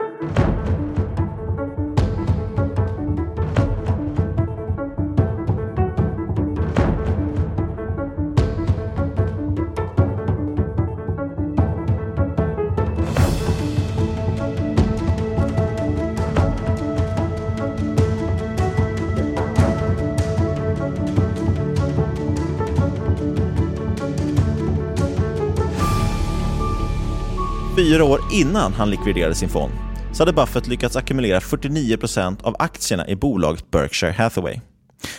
Fyra 27.76 28.04
år 28.04 28.22
innan 28.32 28.74
han 28.74 28.90
likviderade 28.90 29.36
sin 29.36 29.50
fond 29.50 29.74
så 30.14 30.22
hade 30.22 30.34
Buffett 30.34 30.68
lyckats 30.68 30.96
ackumulera 30.96 31.40
49% 31.40 32.44
av 32.44 32.56
aktierna 32.60 33.08
i 33.08 33.16
bolaget 33.16 33.72
Berkshire 33.72 34.12
Hathaway. 34.12 34.60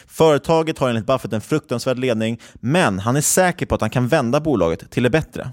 Företaget 0.06 0.78
har 0.78 0.88
enligt 0.88 1.06
Buffett 1.06 1.32
en 1.32 1.40
fruktansvärd 1.40 1.98
ledning, 1.98 2.40
men 2.54 2.98
han 2.98 3.16
är 3.16 3.20
säker 3.20 3.66
på 3.66 3.74
att 3.74 3.80
han 3.80 3.90
kan 3.90 4.08
vända 4.08 4.40
bolaget 4.40 4.90
till 4.90 5.02
det 5.02 5.10
bättre. 5.10 5.50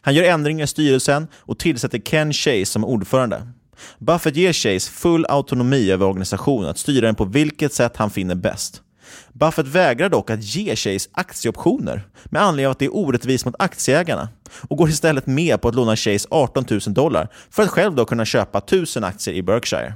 Han 0.00 0.14
gör 0.14 0.24
ändringar 0.24 0.64
i 0.64 0.66
styrelsen 0.66 1.26
och 1.34 1.58
tillsätter 1.58 1.98
Ken 1.98 2.32
Chase 2.32 2.66
som 2.66 2.84
ordförande. 2.84 3.48
Buffett 3.98 4.36
ger 4.36 4.52
Chase 4.52 4.90
full 4.90 5.26
autonomi 5.28 5.90
över 5.90 6.06
organisationen 6.06 6.70
att 6.70 6.78
styra 6.78 7.06
den 7.06 7.14
på 7.14 7.24
vilket 7.24 7.72
sätt 7.72 7.96
han 7.96 8.10
finner 8.10 8.34
bäst. 8.34 8.82
Buffett 9.32 9.66
vägrar 9.66 10.08
dock 10.08 10.30
att 10.30 10.42
ge 10.42 10.76
Chase 10.76 11.10
aktieoptioner 11.12 12.08
med 12.24 12.42
anledning 12.42 12.66
av 12.66 12.72
att 12.72 12.78
det 12.78 12.84
är 12.84 12.96
orättvist 12.96 13.44
mot 13.44 13.54
aktieägarna 13.58 14.28
och 14.68 14.76
går 14.76 14.88
istället 14.88 15.26
med 15.26 15.60
på 15.60 15.68
att 15.68 15.74
låna 15.74 15.96
Chase 15.96 16.28
18 16.30 16.64
000 16.70 16.80
dollar 16.86 17.28
för 17.50 17.62
att 17.62 17.70
själv 17.70 17.94
då 17.94 18.04
kunna 18.04 18.24
köpa 18.24 18.58
1000 18.58 19.04
aktier 19.04 19.34
i 19.34 19.42
Berkshire. 19.42 19.94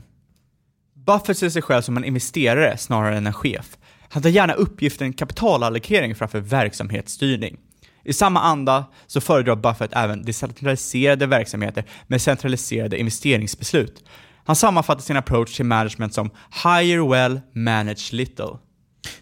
Buffett 1.07 1.39
ser 1.39 1.51
sig 1.51 1.63
själv 1.63 1.83
som 1.83 1.97
en 1.97 2.05
investerare 2.05 2.77
snarare 2.79 3.17
än 3.17 3.27
en 3.27 3.33
chef. 3.33 3.79
Han 4.11 4.23
tar 4.23 4.31
gärna 4.31 4.53
uppgiften 4.53 5.13
kapitalallokering 5.13 6.15
framför 6.15 6.41
verksamhetsstyrning. 6.41 7.57
I 8.05 8.13
samma 8.13 8.41
anda 8.41 8.85
så 9.07 9.21
föredrar 9.21 9.57
Buffett 9.57 9.91
även 9.93 10.25
decentraliserade 10.25 11.27
verksamheter 11.27 11.85
med 12.07 12.23
centraliserade 12.23 12.99
investeringsbeslut. 12.99 14.05
Han 14.45 14.57
sammanfattar 14.57 15.03
sin 15.03 15.17
approach 15.17 15.57
till 15.57 15.65
management 15.65 16.15
som 16.15 16.31
“hire 16.65 17.09
well, 17.09 17.41
manage 17.55 18.13
little”. 18.13 18.59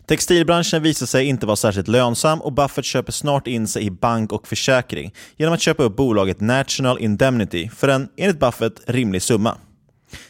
Textilbranschen 0.07 0.83
visar 0.83 1.07
sig 1.07 1.27
inte 1.27 1.47
vara 1.47 1.57
särskilt 1.57 1.89
lönsam 1.89 2.43
och 2.43 2.53
Buffett 2.53 2.85
köper 2.85 3.13
snart 3.13 3.47
in 3.47 3.69
sig 3.69 3.85
i 3.85 3.91
bank 3.91 4.33
och 4.33 4.49
försäkring 4.49 5.15
genom 5.37 5.55
att 5.55 5.61
köpa 5.61 5.83
upp 5.83 5.97
bolaget 5.97 6.41
National 6.41 6.99
Indemnity 6.99 7.69
för 7.69 7.89
en, 7.89 8.09
enligt 8.17 8.41
Buffett, 8.41 8.81
rimlig 8.87 9.23
summa. 9.23 9.59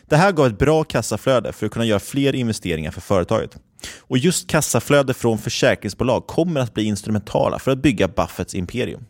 Det 0.06 0.16
här 0.16 0.32
gav 0.32 0.46
ett 0.46 0.58
bra 0.58 0.84
kassaflöde 0.84 1.52
för 1.52 1.66
att 1.66 1.72
kunna 1.72 1.84
göra 1.84 2.00
fler 2.00 2.34
investeringar 2.34 2.90
för 2.90 3.00
företaget. 3.00 3.56
Och 3.98 4.18
just 4.18 4.50
kassaflöde 4.50 5.14
från 5.14 5.38
försäkringsbolag 5.38 6.26
kommer 6.26 6.60
att 6.60 6.74
bli 6.74 6.84
instrumentala 6.84 7.58
för 7.58 7.70
att 7.70 7.82
bygga 7.82 8.08
Buffetts 8.08 8.54
imperium. 8.54 9.04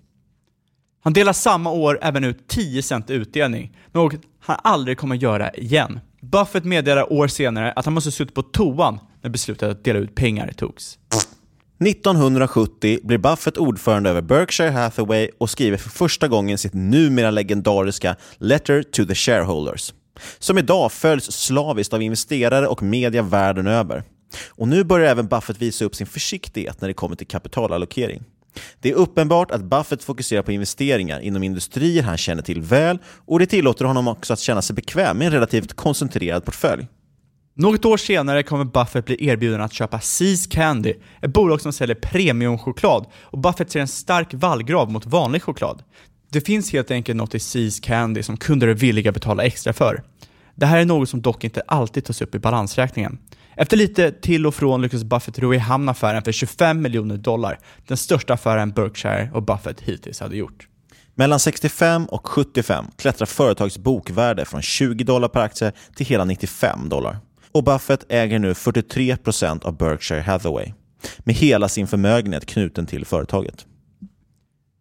Han 1.05 1.13
delar 1.13 1.33
samma 1.33 1.71
år 1.71 1.99
även 2.03 2.25
ut 2.25 2.49
10 2.49 2.83
cent 2.83 3.11
utdelning, 3.11 3.77
något 3.93 4.15
han 4.41 4.57
aldrig 4.65 4.99
kommer 4.99 5.17
göra 5.17 5.51
igen. 5.51 6.01
Buffett 6.21 6.65
meddelar 6.65 7.13
år 7.13 7.29
senare 7.29 7.73
att 7.73 7.85
han 7.85 7.95
måste 7.95 8.13
suttit 8.13 8.35
på 8.35 8.43
toan 8.43 8.99
när 9.27 9.31
beslutet 9.31 9.71
att 9.71 9.85
dela 9.85 9.99
ut 9.99 10.15
pengar 10.15 10.53
togs. 10.57 10.99
1970 11.87 12.99
blir 13.03 13.19
Buffett 13.19 13.57
ordförande 13.57 14.11
över 14.11 14.23
Berkshire 14.23 14.71
Hathaway 14.71 15.31
och 15.39 15.51
skriver 15.51 15.77
för 15.77 15.91
första 15.91 16.29
gången 16.29 16.59
sitt 16.59 16.75
numera 16.75 17.31
legendariska 17.31 18.17
Letter 18.39 18.83
to 18.83 19.05
the 19.05 19.15
Shareholders, 19.15 19.95
som 20.39 20.59
idag 20.59 20.93
följs 20.93 21.25
slaviskt 21.25 21.93
av 21.93 22.03
investerare 22.03 22.67
och 22.67 22.83
media 22.83 23.23
världen 23.23 23.67
över. 23.67 24.03
Och 24.49 24.69
nu 24.69 24.85
börjar 24.85 25.11
även 25.11 25.27
Buffett 25.27 25.63
visa 25.63 25.85
upp 25.85 25.95
sin 25.95 26.07
försiktighet 26.07 26.81
när 26.81 26.89
det 26.89 26.95
kommer 26.95 27.17
till 27.17 27.27
kapitalallokering. 27.27 28.23
Det 28.81 28.91
är 28.91 28.95
uppenbart 28.95 29.51
att 29.51 29.65
Buffett 29.65 30.05
fokuserar 30.05 30.43
på 30.43 30.53
investeringar 30.53 31.21
inom 31.21 31.43
industrier 31.43 32.03
han 32.03 32.17
känner 32.17 32.43
till 32.43 32.63
väl 32.63 32.99
och 33.07 33.39
det 33.39 33.47
tillåter 33.47 33.85
honom 33.85 34.09
också 34.09 34.33
att 34.33 34.41
känna 34.41 34.63
sig 34.63 34.75
bekväm 34.75 35.19
med 35.19 35.27
en 35.27 35.33
relativt 35.33 35.73
koncentrerad 35.73 36.45
portfölj. 36.45 36.87
Något 37.59 37.85
år 37.85 37.97
senare 37.97 38.43
kommer 38.43 38.65
Buffett 38.65 39.05
bli 39.05 39.29
erbjuden 39.29 39.61
att 39.61 39.73
köpa 39.73 40.01
Seas 40.01 40.47
Candy, 40.47 40.95
ett 41.23 41.33
bolag 41.33 41.61
som 41.61 41.73
säljer 41.73 41.97
premiumchoklad, 41.97 43.07
och 43.23 43.39
Buffett 43.39 43.71
ser 43.71 43.81
en 43.81 43.89
stark 43.89 44.35
vallgrav 44.35 44.91
mot 44.91 45.07
vanlig 45.07 45.43
choklad. 45.43 45.83
Det 46.33 46.41
finns 46.41 46.73
helt 46.73 46.91
enkelt 46.91 47.17
något 47.17 47.35
i 47.35 47.39
Seas 47.39 47.81
Candy 47.81 48.23
som 48.23 48.37
kunder 48.37 48.69
är 48.69 48.75
villiga 48.75 49.11
att 49.11 49.15
betala 49.15 49.45
extra 49.45 49.73
för. 49.73 50.03
Det 50.55 50.67
här 50.67 50.79
är 50.79 50.85
något 50.85 51.09
som 51.09 51.23
dock 51.23 51.45
inte 51.45 51.63
alltid 51.67 52.05
tas 52.05 52.23
upp 52.23 52.35
i 52.35 52.39
balansräkningen. 52.39 53.19
Efter 53.57 53.77
lite 53.77 54.13
till 54.13 54.47
och 54.47 54.55
från 54.55 54.83
lyckas 54.83 55.05
Buffett 55.05 55.39
ro 55.39 55.55
i 55.55 55.59
hamn 55.59 55.89
affären 55.89 56.23
för 56.23 56.33
25 56.33 56.83
miljoner 56.83 57.17
dollar, 57.17 57.59
den 57.87 57.97
största 57.97 58.35
affären 58.35 58.71
Berkshire 58.71 59.31
och 59.35 59.43
Buffett 59.43 59.81
hittills 59.81 60.21
hade 60.21 60.37
gjort. 60.37 60.69
Mellan 61.15 61.41
65 61.41 62.07
och 62.07 62.27
75 62.27 62.85
klättrar 62.97 63.27
företagets 63.27 63.79
bokvärde 63.79 64.45
från 64.45 64.63
20 64.63 65.05
dollar 65.05 65.29
per 65.29 65.41
aktie 65.41 65.73
till 65.95 66.07
hela 66.07 66.25
95 66.25 66.89
dollar. 66.89 67.19
Och 67.57 67.65
Buffett 67.65 68.05
äger 68.09 68.39
nu 68.39 68.55
43 68.55 69.17
procent 69.17 69.65
av 69.65 69.77
Berkshire 69.77 70.21
Hathaway, 70.21 70.73
med 71.19 71.35
hela 71.35 71.69
sin 71.69 71.87
förmögenhet 71.87 72.47
knuten 72.47 72.87
till 72.87 73.05
företaget. 73.05 73.67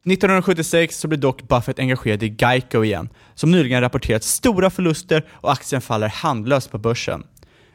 1976 0.05 0.99
så 0.99 1.07
blir 1.07 1.19
dock 1.19 1.47
Buffett 1.47 1.79
engagerad 1.79 2.23
i 2.23 2.35
Geico 2.39 2.83
igen, 2.83 3.09
som 3.35 3.51
nyligen 3.51 3.81
rapporterat 3.81 4.23
stora 4.23 4.69
förluster 4.69 5.25
och 5.31 5.51
aktien 5.51 5.81
faller 5.81 6.07
handlöst 6.07 6.71
på 6.71 6.77
börsen. 6.77 7.23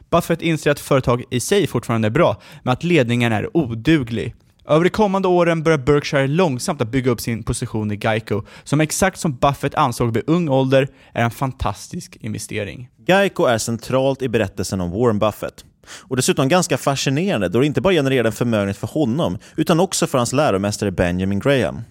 Buffett 0.09 0.41
inser 0.41 0.71
att 0.71 0.79
företaget 0.79 1.27
i 1.31 1.39
sig 1.39 1.67
fortfarande 1.67 2.07
är 2.07 2.09
bra, 2.09 2.41
men 2.63 2.73
att 2.73 2.83
ledningen 2.83 3.31
är 3.31 3.57
oduglig. 3.57 4.35
Över 4.71 4.83
de 4.83 4.89
kommande 4.89 5.27
åren 5.27 5.63
börjar 5.63 5.77
Berkshire 5.77 6.27
långsamt 6.27 6.81
att 6.81 6.91
bygga 6.91 7.11
upp 7.11 7.21
sin 7.21 7.43
position 7.43 7.91
i 7.91 7.95
Geico, 7.95 8.43
som 8.63 8.81
exakt 8.81 9.19
som 9.19 9.35
Buffett 9.35 9.75
ansåg 9.75 10.13
vid 10.13 10.23
ung 10.27 10.49
ålder 10.49 10.87
är 11.13 11.23
en 11.23 11.31
fantastisk 11.31 12.17
investering. 12.21 12.89
Geico 13.07 13.45
är 13.45 13.57
centralt 13.57 14.21
i 14.21 14.29
berättelsen 14.29 14.81
om 14.81 14.91
Warren 14.91 15.19
Buffett. 15.19 15.65
Och 15.87 16.15
dessutom 16.15 16.47
ganska 16.47 16.77
fascinerande 16.77 17.49
då 17.49 17.59
det 17.59 17.65
inte 17.65 17.81
bara 17.81 17.93
genererar 17.93 18.25
en 18.25 18.31
förmögenhet 18.31 18.77
för 18.77 18.87
honom, 18.87 19.37
utan 19.55 19.79
också 19.79 20.07
för 20.07 20.17
hans 20.17 20.33
läromästare 20.33 20.91
Benjamin 20.91 21.39
Graham. 21.39 21.81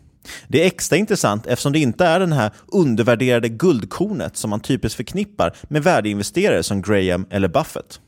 Det 0.49 0.63
är 0.63 0.67
extra 0.67 0.99
intressant 0.99 1.47
eftersom 1.47 1.73
det 1.73 1.79
inte 1.79 2.07
är 2.07 2.21
den 2.21 2.33
här 2.33 2.51
undervärderade 2.67 3.49
guldkornet 3.49 4.37
som 4.37 4.51
man 4.51 4.61
typiskt 4.61 4.97
förknippar 4.97 5.57
med 5.63 5.83
värdeinvesterare 5.83 6.63
som 6.63 6.83
Graham 6.83 7.27
eller 7.31 7.49
Buffett. 7.49 8.01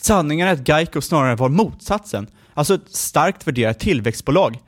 Sanningen 0.00 0.48
är 0.48 0.52
att 0.52 0.68
Geico 0.68 1.00
snarare 1.00 1.36
var 1.36 1.48
motsatsen, 1.48 2.26
alltså 2.56 2.74
ett 2.74 2.94
starkt 2.94 3.46
värderat 3.46 3.78
tillväxtbolag. 3.78 4.58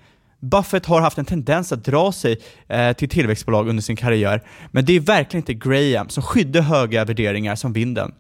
Buffett 0.41 0.87
har 0.87 1.01
haft 1.01 1.19
en 1.19 1.25
tendens 1.25 1.73
att 1.73 1.85
dra 1.85 2.13
sig 2.13 2.39
eh, 2.69 2.93
till 2.93 3.09
tillväxtbolag 3.09 3.69
under 3.69 3.83
sin 3.83 3.97
karriär, 3.97 4.43
men 4.71 4.85
det 4.85 4.97
är 4.97 5.01
verkligen 5.01 5.43
inte 5.43 5.55
Graham 5.55 6.09
som 6.09 6.23
skydde 6.23 6.61
höga 6.61 7.05
värderingar 7.05 7.55
som 7.55 7.73
vinden. 7.73 8.15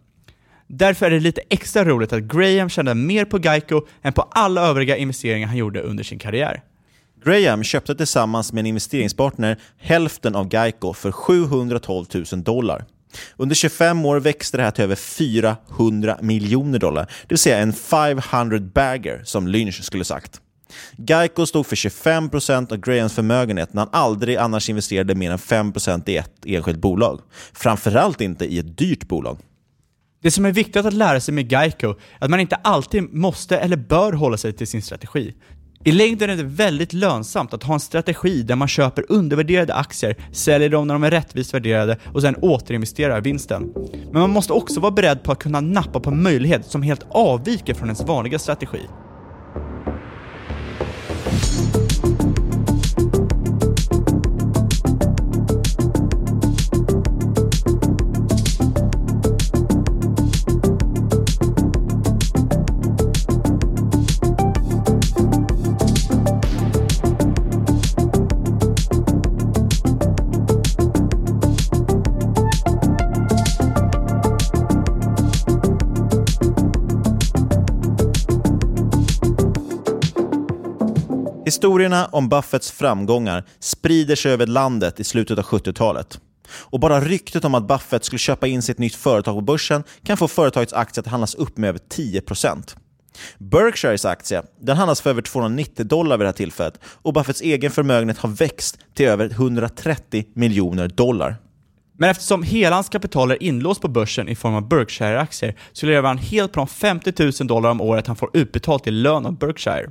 Därför 0.66 1.06
är 1.06 1.10
det 1.10 1.20
lite 1.20 1.40
extra 1.50 1.84
roligt 1.84 2.12
att 2.12 2.22
Graham 2.22 2.68
tjänade 2.68 2.94
mer 2.94 3.24
på 3.24 3.38
Geico 3.38 3.86
än 4.02 4.12
på 4.12 4.22
alla 4.22 4.60
övriga 4.60 4.96
investeringar 4.96 5.48
han 5.48 5.56
gjorde 5.56 5.80
under 5.80 6.04
sin 6.04 6.18
karriär. 6.18 6.62
Graham 7.24 7.64
köpte 7.64 7.94
tillsammans 7.94 8.52
med 8.52 8.60
en 8.60 8.66
investeringspartner 8.66 9.58
hälften 9.78 10.34
av 10.34 10.54
Geico 10.54 10.92
för 10.92 11.12
712 11.12 12.06
000 12.14 12.42
dollar. 12.42 12.84
Under 13.36 13.54
25 13.54 14.04
år 14.06 14.20
växte 14.20 14.56
det 14.56 14.62
här 14.62 14.70
till 14.70 14.84
över 14.84 14.96
400 14.96 16.18
miljoner 16.22 16.78
dollar, 16.78 17.04
det 17.04 17.28
vill 17.28 17.38
säga 17.38 17.58
en 17.58 17.72
500 17.72 18.58
bagger 18.60 19.22
som 19.24 19.48
Lynch 19.48 19.84
skulle 19.84 20.04
sagt. 20.04 20.40
Geico 20.96 21.46
stod 21.46 21.66
för 21.66 21.76
25% 21.76 22.72
av 22.72 22.78
Grahams 22.78 23.14
förmögenhet 23.14 23.72
när 23.72 23.82
han 23.82 23.90
aldrig 23.92 24.36
annars 24.36 24.68
investerade 24.70 25.14
mer 25.14 25.30
än 25.30 25.38
5% 25.38 26.10
i 26.10 26.16
ett 26.16 26.46
enskilt 26.46 26.78
bolag. 26.78 27.20
Framförallt 27.52 28.20
inte 28.20 28.44
i 28.44 28.58
ett 28.58 28.78
dyrt 28.78 29.08
bolag. 29.08 29.38
Det 30.22 30.30
som 30.30 30.44
är 30.44 30.52
viktigt 30.52 30.86
att 30.86 30.94
lära 30.94 31.20
sig 31.20 31.34
med 31.34 31.52
Geico 31.52 31.88
är 31.88 31.96
att 32.18 32.30
man 32.30 32.40
inte 32.40 32.56
alltid 32.56 33.14
måste 33.14 33.58
eller 33.58 33.76
bör 33.76 34.12
hålla 34.12 34.36
sig 34.36 34.52
till 34.52 34.66
sin 34.66 34.82
strategi. 34.82 35.34
I 35.84 35.92
längden 35.92 36.30
är 36.30 36.36
det 36.36 36.42
väldigt 36.42 36.92
lönsamt 36.92 37.54
att 37.54 37.62
ha 37.62 37.74
en 37.74 37.80
strategi 37.80 38.42
där 38.42 38.56
man 38.56 38.68
köper 38.68 39.04
undervärderade 39.08 39.74
aktier, 39.74 40.16
säljer 40.32 40.68
dem 40.68 40.86
när 40.86 40.94
de 40.94 41.04
är 41.04 41.10
rättvist 41.10 41.54
värderade 41.54 41.96
och 42.12 42.22
sen 42.22 42.36
återinvesterar 42.36 43.20
vinsten. 43.20 43.72
Men 44.12 44.20
man 44.20 44.30
måste 44.30 44.52
också 44.52 44.80
vara 44.80 44.92
beredd 44.92 45.22
på 45.22 45.32
att 45.32 45.38
kunna 45.38 45.60
nappa 45.60 46.00
på 46.00 46.10
en 46.10 46.22
möjlighet 46.22 46.66
som 46.66 46.82
helt 46.82 47.06
avviker 47.10 47.74
från 47.74 47.88
ens 47.88 48.04
vanliga 48.04 48.38
strategi. 48.38 48.80
Historierna 81.58 82.06
om 82.06 82.28
Buffetts 82.28 82.70
framgångar 82.70 83.44
sprider 83.60 84.16
sig 84.16 84.32
över 84.32 84.46
landet 84.46 85.00
i 85.00 85.04
slutet 85.04 85.38
av 85.38 85.44
70-talet. 85.44 86.20
Och 86.48 86.80
bara 86.80 87.00
ryktet 87.00 87.44
om 87.44 87.54
att 87.54 87.68
Buffett 87.68 88.04
skulle 88.04 88.18
köpa 88.18 88.46
in 88.46 88.62
sitt 88.62 88.78
nytt 88.78 88.94
företag 88.94 89.34
på 89.34 89.40
börsen 89.40 89.84
kan 90.02 90.16
få 90.16 90.28
företagets 90.28 90.72
aktie 90.72 91.00
att 91.00 91.06
handlas 91.06 91.34
upp 91.34 91.56
med 91.56 91.68
över 91.68 91.78
10%. 91.78 92.76
Berkshires 93.38 94.04
aktie 94.04 94.42
den 94.60 94.76
handlas 94.76 95.00
för 95.00 95.10
över 95.10 95.22
290 95.22 95.84
dollar 95.84 96.16
vid 96.16 96.24
det 96.24 96.28
här 96.28 96.32
tillfället 96.32 96.80
och 96.84 97.12
Buffetts 97.12 97.40
egen 97.40 97.70
förmögenhet 97.70 98.18
har 98.18 98.28
växt 98.28 98.78
till 98.94 99.06
över 99.06 99.30
130 99.30 100.24
miljoner 100.34 100.88
dollar. 100.88 101.36
Men 101.98 102.10
eftersom 102.10 102.42
hela 102.42 102.76
hans 102.76 102.88
kapital 102.88 103.30
är 103.30 103.42
inlåst 103.42 103.80
på 103.80 103.88
börsen 103.88 104.28
i 104.28 104.36
form 104.36 104.54
av 104.54 104.68
Berkshire-aktier 104.68 105.54
så 105.72 105.86
lever 105.86 106.08
han 106.08 106.18
helt 106.18 106.52
på 106.52 106.60
de 106.60 106.66
50 106.66 107.12
000 107.40 107.48
dollar 107.48 107.70
om 107.70 107.80
året 107.80 108.06
han 108.06 108.16
får 108.16 108.30
utbetalt 108.32 108.86
i 108.86 108.90
lön 108.90 109.26
av 109.26 109.38
Berkshire. 109.38 109.90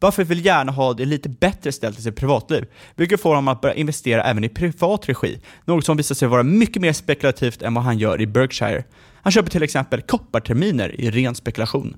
Buffett 0.00 0.28
vill 0.28 0.46
gärna 0.46 0.72
ha 0.72 0.94
det 0.94 1.04
lite 1.04 1.28
bättre 1.28 1.72
ställt 1.72 1.98
i 1.98 2.02
sitt 2.02 2.16
privatliv, 2.16 2.66
vilket 2.96 3.20
får 3.20 3.30
honom 3.30 3.48
att 3.48 3.60
börja 3.60 3.74
investera 3.74 4.24
även 4.24 4.44
i 4.44 4.48
privat 4.48 5.08
regi, 5.08 5.40
något 5.64 5.84
som 5.84 5.96
visar 5.96 6.14
sig 6.14 6.28
vara 6.28 6.42
mycket 6.42 6.82
mer 6.82 6.92
spekulativt 6.92 7.62
än 7.62 7.74
vad 7.74 7.84
han 7.84 7.98
gör 7.98 8.20
i 8.20 8.26
Berkshire. 8.26 8.84
Han 9.22 9.32
köper 9.32 9.50
till 9.50 9.62
exempel 9.62 10.02
kopparterminer 10.02 11.00
i 11.00 11.10
ren 11.10 11.34
spekulation. 11.34 11.96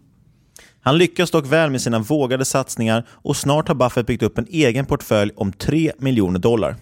Han 0.81 0.99
lyckas 0.99 1.31
dock 1.31 1.47
väl 1.47 1.71
med 1.71 1.83
sina 1.83 1.99
vågade 1.99 2.45
satsningar 2.45 3.07
och 3.11 3.37
snart 3.37 3.69
har 3.69 3.75
Buffett 3.75 4.07
byggt 4.07 4.23
upp 4.23 4.39
en 4.39 4.47
egen 4.51 4.87
portfölj 4.87 5.33
om 5.37 5.53
3 5.53 5.93
miljoner 5.99 6.39
dollar. 6.39 6.77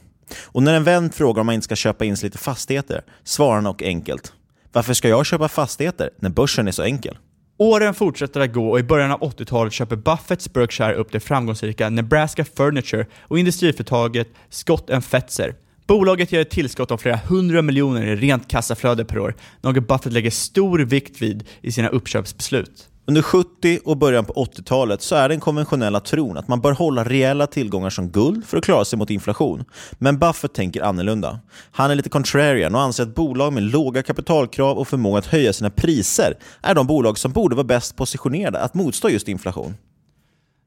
Och 0.44 0.62
när 0.62 0.74
en 0.74 0.85
vän 0.85 1.11
frågar 1.11 1.40
om 1.40 1.46
man 1.46 1.54
inte 1.54 1.64
ska 1.64 1.76
köpa 1.76 2.04
in 2.04 2.16
sig 2.16 2.26
lite 2.26 2.38
fastigheter 2.38 3.04
svarar 3.24 3.54
han 3.54 3.66
och 3.66 3.83
enkelt. 3.83 4.33
Varför 4.72 4.94
ska 4.94 5.09
jag 5.09 5.26
köpa 5.26 5.48
fastigheter 5.48 6.11
när 6.18 6.30
börsen 6.30 6.68
är 6.68 6.72
så 6.72 6.83
enkel? 6.83 7.18
Åren 7.62 7.94
fortsätter 7.94 8.40
att 8.40 8.53
gå 8.53 8.70
och 8.70 8.79
i 8.79 8.83
början 8.83 9.12
av 9.12 9.20
80-talet 9.20 9.73
köper 9.73 9.96
Buffetts 9.96 10.53
Berkshire 10.53 10.94
upp 10.94 11.12
det 11.12 11.20
framgångsrika 11.20 11.90
Nebraska 11.90 12.44
Furniture 12.44 13.07
och 13.23 13.38
industriföretaget 13.38 14.29
Scott 14.49 14.90
Fetzer. 15.05 15.55
Bolaget 15.87 16.33
ger 16.33 16.40
ett 16.40 16.51
tillskott 16.51 16.90
av 16.90 16.99
flera 16.99 17.16
hundra 17.16 17.62
miljoner 17.62 18.07
i 18.07 18.16
rent 18.16 18.49
kassaflöde 18.49 19.05
per 19.05 19.18
år, 19.18 19.35
något 19.61 19.88
Buffett 19.88 20.12
lägger 20.12 20.31
stor 20.31 20.79
vikt 20.79 21.23
vid 21.23 21.44
i 21.61 21.73
sina 21.73 21.88
uppköpsbeslut. 21.88 22.89
Under 23.11 23.23
70 23.23 23.81
och 23.85 23.96
början 23.96 24.25
på 24.25 24.33
80-talet 24.33 25.03
så 25.03 25.14
är 25.14 25.29
den 25.29 25.40
konventionella 25.40 26.01
tron 26.01 26.37
att 26.37 26.49
man 26.49 26.61
bör 26.61 26.73
hålla 26.73 27.05
reella 27.05 27.46
tillgångar 27.46 27.90
som 27.90 28.09
guld 28.09 28.46
för 28.46 28.57
att 28.57 28.64
klara 28.64 28.85
sig 28.85 28.99
mot 28.99 29.11
inflation. 29.11 29.64
Men 29.99 30.18
Buffett 30.18 30.55
tänker 30.55 30.83
annorlunda. 30.83 31.40
Han 31.70 31.90
är 31.90 31.94
lite 31.94 32.09
contrarian 32.09 32.75
och 32.75 32.81
anser 32.81 33.03
att 33.03 33.14
bolag 33.14 33.53
med 33.53 33.62
låga 33.62 34.03
kapitalkrav 34.03 34.79
och 34.79 34.88
förmåga 34.88 35.18
att 35.18 35.27
höja 35.27 35.53
sina 35.53 35.70
priser 35.70 36.35
är 36.62 36.75
de 36.75 36.87
bolag 36.87 37.18
som 37.18 37.33
borde 37.33 37.57
vara 37.57 37.64
bäst 37.64 37.96
positionerade 37.96 38.61
att 38.61 38.75
motstå 38.75 39.09
just 39.09 39.29
inflation. 39.29 39.75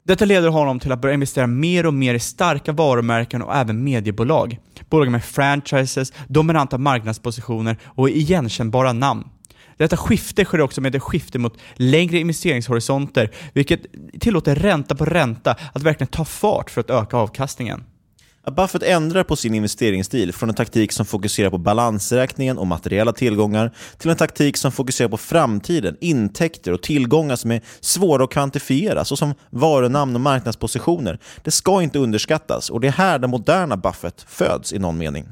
Detta 0.06 0.24
leder 0.24 0.48
honom 0.48 0.80
till 0.80 0.92
att 0.92 1.00
börja 1.00 1.14
investera 1.14 1.46
mer 1.46 1.86
och 1.86 1.94
mer 1.94 2.14
i 2.14 2.20
starka 2.20 2.72
varumärken 2.72 3.42
och 3.42 3.54
även 3.54 3.84
mediebolag. 3.84 4.58
Bolag 4.90 5.10
med 5.10 5.24
franchises, 5.24 6.12
dominanta 6.28 6.78
marknadspositioner 6.78 7.76
och 7.84 8.10
igenkännbara 8.10 8.92
namn. 8.92 9.24
Detta 9.76 9.96
skifte 9.96 10.44
sker 10.44 10.60
också 10.60 10.80
med 10.80 10.94
ett 10.94 11.02
skifte 11.02 11.38
mot 11.38 11.58
längre 11.74 12.18
investeringshorisonter, 12.18 13.30
vilket 13.52 13.80
tillåter 14.20 14.54
ränta 14.54 14.94
på 14.94 15.04
ränta 15.04 15.56
att 15.72 15.82
verkligen 15.82 16.08
ta 16.08 16.24
fart 16.24 16.70
för 16.70 16.80
att 16.80 16.90
öka 16.90 17.16
avkastningen. 17.16 17.84
Buffett 18.50 18.82
ändrar 18.82 19.24
på 19.24 19.36
sin 19.36 19.54
investeringsstil 19.54 20.32
från 20.32 20.48
en 20.48 20.54
taktik 20.54 20.92
som 20.92 21.06
fokuserar 21.06 21.50
på 21.50 21.58
balansräkningen 21.58 22.58
och 22.58 22.66
materiella 22.66 23.12
tillgångar 23.12 23.74
till 23.98 24.10
en 24.10 24.16
taktik 24.16 24.56
som 24.56 24.72
fokuserar 24.72 25.08
på 25.08 25.16
framtiden, 25.16 25.96
intäkter 26.00 26.72
och 26.72 26.82
tillgångar 26.82 27.36
som 27.36 27.50
är 27.50 27.60
svåra 27.80 28.24
att 28.24 28.30
kvantifiera, 28.30 29.04
såsom 29.04 29.34
varunamn 29.50 30.14
och 30.14 30.20
marknadspositioner. 30.20 31.18
Det 31.42 31.50
ska 31.50 31.82
inte 31.82 31.98
underskattas 31.98 32.70
och 32.70 32.80
det 32.80 32.86
är 32.86 32.92
här 32.92 33.18
den 33.18 33.30
moderna 33.30 33.76
Buffett 33.76 34.24
föds 34.28 34.72
i 34.72 34.78
någon 34.78 34.98
mening. 34.98 35.24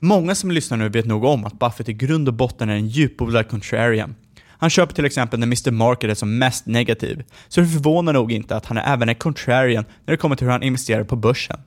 Många 0.00 0.34
som 0.34 0.50
lyssnar 0.50 0.78
nu 0.78 0.88
vet 0.88 1.06
nog 1.06 1.24
om 1.24 1.44
att 1.44 1.58
Buffett 1.58 1.88
i 1.88 1.92
grund 1.92 2.28
och 2.28 2.34
botten 2.34 2.68
är 2.68 2.74
en 2.74 2.88
djupodlad 2.88 3.48
contrarian. 3.48 4.14
Han 4.46 4.70
köper 4.70 4.94
till 4.94 5.04
exempel 5.04 5.40
när 5.40 5.46
Mr 5.46 5.70
Market 5.70 6.10
är 6.10 6.14
som 6.14 6.38
mest 6.38 6.66
negativ, 6.66 7.24
så 7.48 7.60
det 7.60 7.66
förvånar 7.66 8.12
nog 8.12 8.32
inte 8.32 8.56
att 8.56 8.66
han 8.66 8.78
även 8.78 9.08
är 9.08 9.14
contrarian 9.14 9.84
när 10.04 10.12
det 10.12 10.16
kommer 10.16 10.36
till 10.36 10.46
hur 10.46 10.52
han 10.52 10.62
investerar 10.62 11.04
på 11.04 11.16
börsen. 11.16 11.60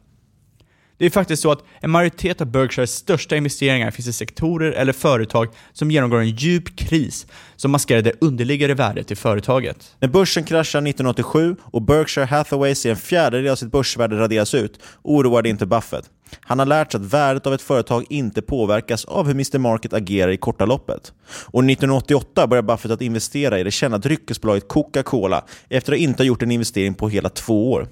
Det 0.98 1.06
är 1.06 1.10
faktiskt 1.10 1.42
så 1.42 1.52
att 1.52 1.64
en 1.80 1.90
majoritet 1.90 2.42
av 2.42 2.48
Berkshires 2.48 2.92
största 2.92 3.36
investeringar 3.36 3.92
finns 3.92 4.08
i 4.08 4.14
sektorer 4.14 4.72
eller 4.72 4.94
företag 4.94 5.48
som 5.74 5.92
genomgår 5.92 6.20
en 6.20 6.30
djup 6.30 6.76
kris 6.76 7.28
som 7.56 7.72
maskerar 7.72 8.02
det 8.02 8.14
underliggande 8.22 8.74
värdet 8.74 9.12
i 9.12 9.16
företaget. 9.16 9.96
När 10.00 10.08
börsen 10.08 10.44
kraschar 10.44 10.80
1987 10.80 11.56
och 11.62 11.82
Berkshire 11.82 12.26
Hathaway 12.26 12.76
ser 12.76 12.90
en 12.90 12.96
fjärdedel 12.96 13.52
av 13.52 13.56
sitt 13.56 13.72
börsvärde 13.72 14.20
raderas 14.20 14.54
ut 14.54 14.80
oroar 15.02 15.42
det 15.42 15.50
inte 15.50 15.66
Buffett. 15.66 16.10
Han 16.40 16.60
har 16.60 16.66
lärt 16.66 16.92
sig 16.92 17.00
att 17.02 17.14
värdet 17.14 17.48
av 17.48 17.54
ett 17.54 17.62
företag 17.62 18.06
inte 18.10 18.42
påverkas 18.42 19.06
av 19.06 19.26
hur 19.26 19.32
Mr 19.34 19.58
Market 19.58 19.94
agerar 19.94 20.32
i 20.32 20.38
korta 20.38 20.66
loppet. 20.66 21.14
Och 21.46 21.60
1988 21.60 22.48
börjar 22.48 22.64
Buffett 22.64 22.92
att 22.92 23.02
investera 23.02 23.60
i 23.60 23.64
det 23.64 23.72
kända 23.72 23.98
dryckesbolaget 23.98 24.68
Coca-Cola 24.68 25.44
efter 25.70 25.94
att 25.94 26.00
inte 26.00 26.24
ha 26.24 26.28
gjort 26.28 26.44
en 26.44 26.52
investering 26.52 26.94
på 26.94 27.10
hela 27.10 27.30
två 27.30 27.72
år. 27.72 27.88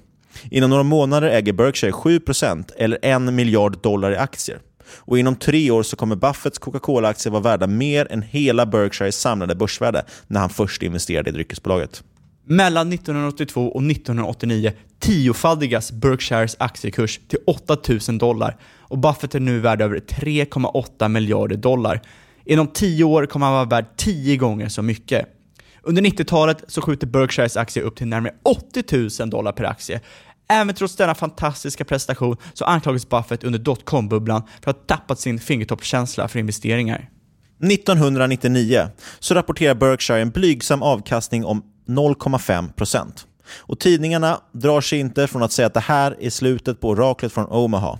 Inom 0.51 0.69
några 0.69 0.83
månader 0.83 1.29
äger 1.29 1.53
Berkshire 1.53 1.91
7% 1.91 2.71
eller 2.77 2.99
en 3.01 3.35
miljard 3.35 3.81
dollar 3.81 4.11
i 4.11 4.17
aktier. 4.17 4.59
Och 4.97 5.19
inom 5.19 5.35
tre 5.35 5.71
år 5.71 5.83
så 5.83 5.95
kommer 5.95 6.15
Buffetts 6.15 6.59
Coca-Cola-aktier 6.59 7.31
vara 7.31 7.41
värda 7.41 7.67
mer 7.67 8.07
än 8.11 8.21
hela 8.21 8.65
Berkshires 8.65 9.15
samlade 9.15 9.55
börsvärde 9.55 10.05
när 10.27 10.39
han 10.39 10.49
först 10.49 10.83
investerade 10.83 11.29
i 11.29 11.33
dryckesbolaget. 11.33 12.03
Mellan 12.45 12.93
1982 12.93 13.61
och 13.61 13.83
1989 13.83 14.71
tiofaldigas 14.99 15.91
Berkshires 15.91 16.55
aktiekurs 16.59 17.19
till 17.27 17.39
8000 17.47 18.17
dollar 18.17 18.57
och 18.79 18.97
Buffett 18.97 19.35
är 19.35 19.39
nu 19.39 19.59
värd 19.59 19.81
över 19.81 19.99
3,8 19.99 21.07
miljarder 21.07 21.57
dollar. 21.57 22.01
Inom 22.45 22.67
10 22.67 23.03
år 23.03 23.25
kommer 23.25 23.45
han 23.45 23.55
vara 23.55 23.65
värd 23.65 23.85
10 23.97 24.37
gånger 24.37 24.69
så 24.69 24.81
mycket. 24.81 25.25
Under 25.81 26.01
90-talet 26.01 26.63
så 26.67 26.81
skjuter 26.81 27.07
Berkshires 27.07 27.57
aktie 27.57 27.83
upp 27.83 27.95
till 27.95 28.07
närmare 28.07 28.33
80 28.43 29.19
000 29.19 29.29
dollar 29.29 29.51
per 29.51 29.63
aktie. 29.63 30.01
Även 30.49 30.75
trots 30.75 30.95
denna 30.95 31.15
fantastiska 31.15 31.85
prestation 31.85 32.37
så 32.53 32.65
anklagas 32.65 33.09
Buffett 33.09 33.43
under 33.43 33.59
dotcom-bubblan 33.59 34.43
för 34.61 34.71
att 34.71 34.77
ha 34.77 34.83
tappat 34.83 35.19
sin 35.19 35.39
fingertoppskänsla 35.39 36.27
för 36.27 36.39
investeringar. 36.39 37.09
1999 37.63 38.87
så 39.19 39.33
rapporterar 39.33 39.75
Berkshire 39.75 40.21
en 40.21 40.29
blygsam 40.29 40.81
avkastning 40.81 41.45
om 41.45 41.63
0,5 41.87 42.73
och 43.57 43.79
tidningarna 43.79 44.41
drar 44.51 44.81
sig 44.81 44.99
inte 44.99 45.27
från 45.27 45.43
att 45.43 45.51
säga 45.51 45.65
att 45.65 45.73
det 45.73 45.79
här 45.79 46.15
är 46.19 46.29
slutet 46.29 46.81
på 46.81 46.89
oraklet 46.89 47.33
från 47.33 47.45
Omaha. 47.45 47.99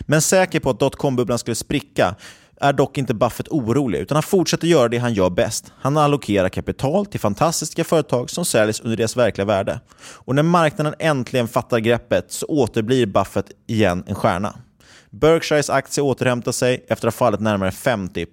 Men 0.00 0.22
säker 0.22 0.60
på 0.60 0.70
att 0.70 0.80
dotcom-bubblan 0.80 1.38
skulle 1.38 1.54
spricka 1.54 2.14
är 2.60 2.72
dock 2.72 2.98
inte 2.98 3.14
Buffett 3.14 3.48
orolig, 3.48 3.98
utan 3.98 4.16
han 4.16 4.22
fortsätter 4.22 4.66
göra 4.66 4.88
det 4.88 4.98
han 4.98 5.14
gör 5.14 5.30
bäst. 5.30 5.72
Han 5.80 5.96
allokerar 5.96 6.48
kapital 6.48 7.06
till 7.06 7.20
fantastiska 7.20 7.84
företag 7.84 8.30
som 8.30 8.44
säljs 8.44 8.80
under 8.80 8.96
deras 8.96 9.16
verkliga 9.16 9.44
värde. 9.44 9.80
Och 9.98 10.34
när 10.34 10.42
marknaden 10.42 10.94
äntligen 10.98 11.48
fattar 11.48 11.78
greppet 11.78 12.32
så 12.32 12.46
återblir 12.46 13.06
Buffett 13.06 13.50
igen 13.66 14.04
en 14.06 14.14
stjärna. 14.14 14.54
Berkshires 15.10 15.70
aktie 15.70 16.02
återhämtar 16.02 16.52
sig 16.52 16.84
efter 16.88 17.08
att 17.08 17.14
ha 17.14 17.18
fallit 17.18 17.40
närmare 17.40 17.70
50 17.70 18.26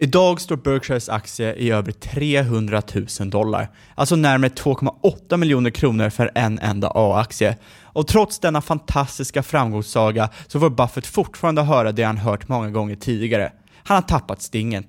Idag 0.00 0.40
står 0.40 0.56
Berkshires 0.56 1.08
aktie 1.08 1.54
i 1.54 1.70
över 1.70 1.92
300 1.92 2.82
000 3.20 3.30
dollar, 3.30 3.68
alltså 3.94 4.16
närmare 4.16 4.50
2,8 4.50 5.36
miljoner 5.36 5.70
kronor 5.70 6.10
för 6.10 6.30
en 6.34 6.58
enda 6.58 6.90
A-aktie. 6.94 7.56
Och 7.82 8.06
trots 8.06 8.38
denna 8.38 8.60
fantastiska 8.60 9.42
framgångssaga 9.42 10.30
så 10.46 10.60
får 10.60 10.70
Buffett 10.70 11.06
fortfarande 11.06 11.62
höra 11.62 11.92
det 11.92 12.02
han 12.02 12.18
hört 12.18 12.48
många 12.48 12.70
gånger 12.70 12.96
tidigare. 12.96 13.52
Han 13.74 13.94
har 13.94 14.02
tappat 14.02 14.42
stinget. 14.42 14.86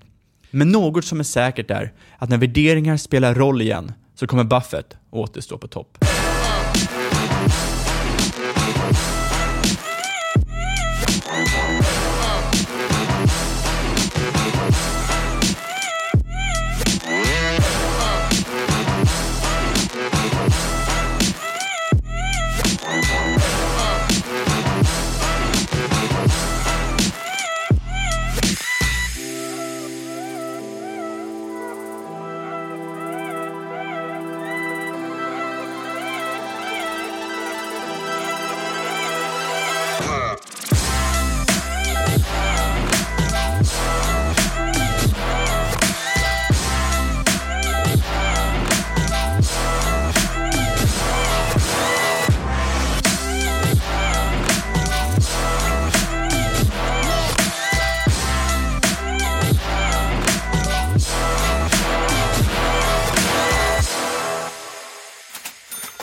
Men 0.52 0.70
något 0.70 1.06
som 1.06 1.20
är 1.20 1.24
säkert 1.24 1.72
är 1.72 1.94
att 2.18 2.30
när 2.30 2.38
värderingar 2.38 2.98
spelar 2.98 3.36
roll 3.36 3.62
igen 3.62 3.92
så 4.16 4.28
kommer 4.28 4.44
Buffett 4.44 4.98
återstå 5.10 5.58
på 5.58 5.68
topp. 5.68 5.98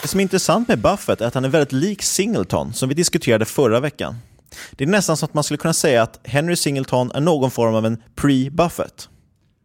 Det 0.07 0.11
som 0.11 0.19
är 0.19 0.23
intressant 0.23 0.67
med 0.67 0.79
Buffett 0.79 1.21
är 1.21 1.27
att 1.27 1.33
han 1.33 1.45
är 1.45 1.49
väldigt 1.49 1.71
lik 1.71 2.01
Singleton, 2.01 2.73
som 2.73 2.89
vi 2.89 2.95
diskuterade 2.95 3.45
förra 3.45 3.79
veckan. 3.79 4.15
Det 4.71 4.83
är 4.83 4.87
nästan 4.87 5.17
så 5.17 5.25
att 5.25 5.33
man 5.33 5.43
skulle 5.43 5.57
kunna 5.57 5.73
säga 5.73 6.03
att 6.03 6.19
Henry 6.23 6.55
Singleton 6.55 7.11
är 7.11 7.21
någon 7.21 7.51
form 7.51 7.75
av 7.75 7.85
en 7.85 8.01
pre-Buffett. 8.15 9.09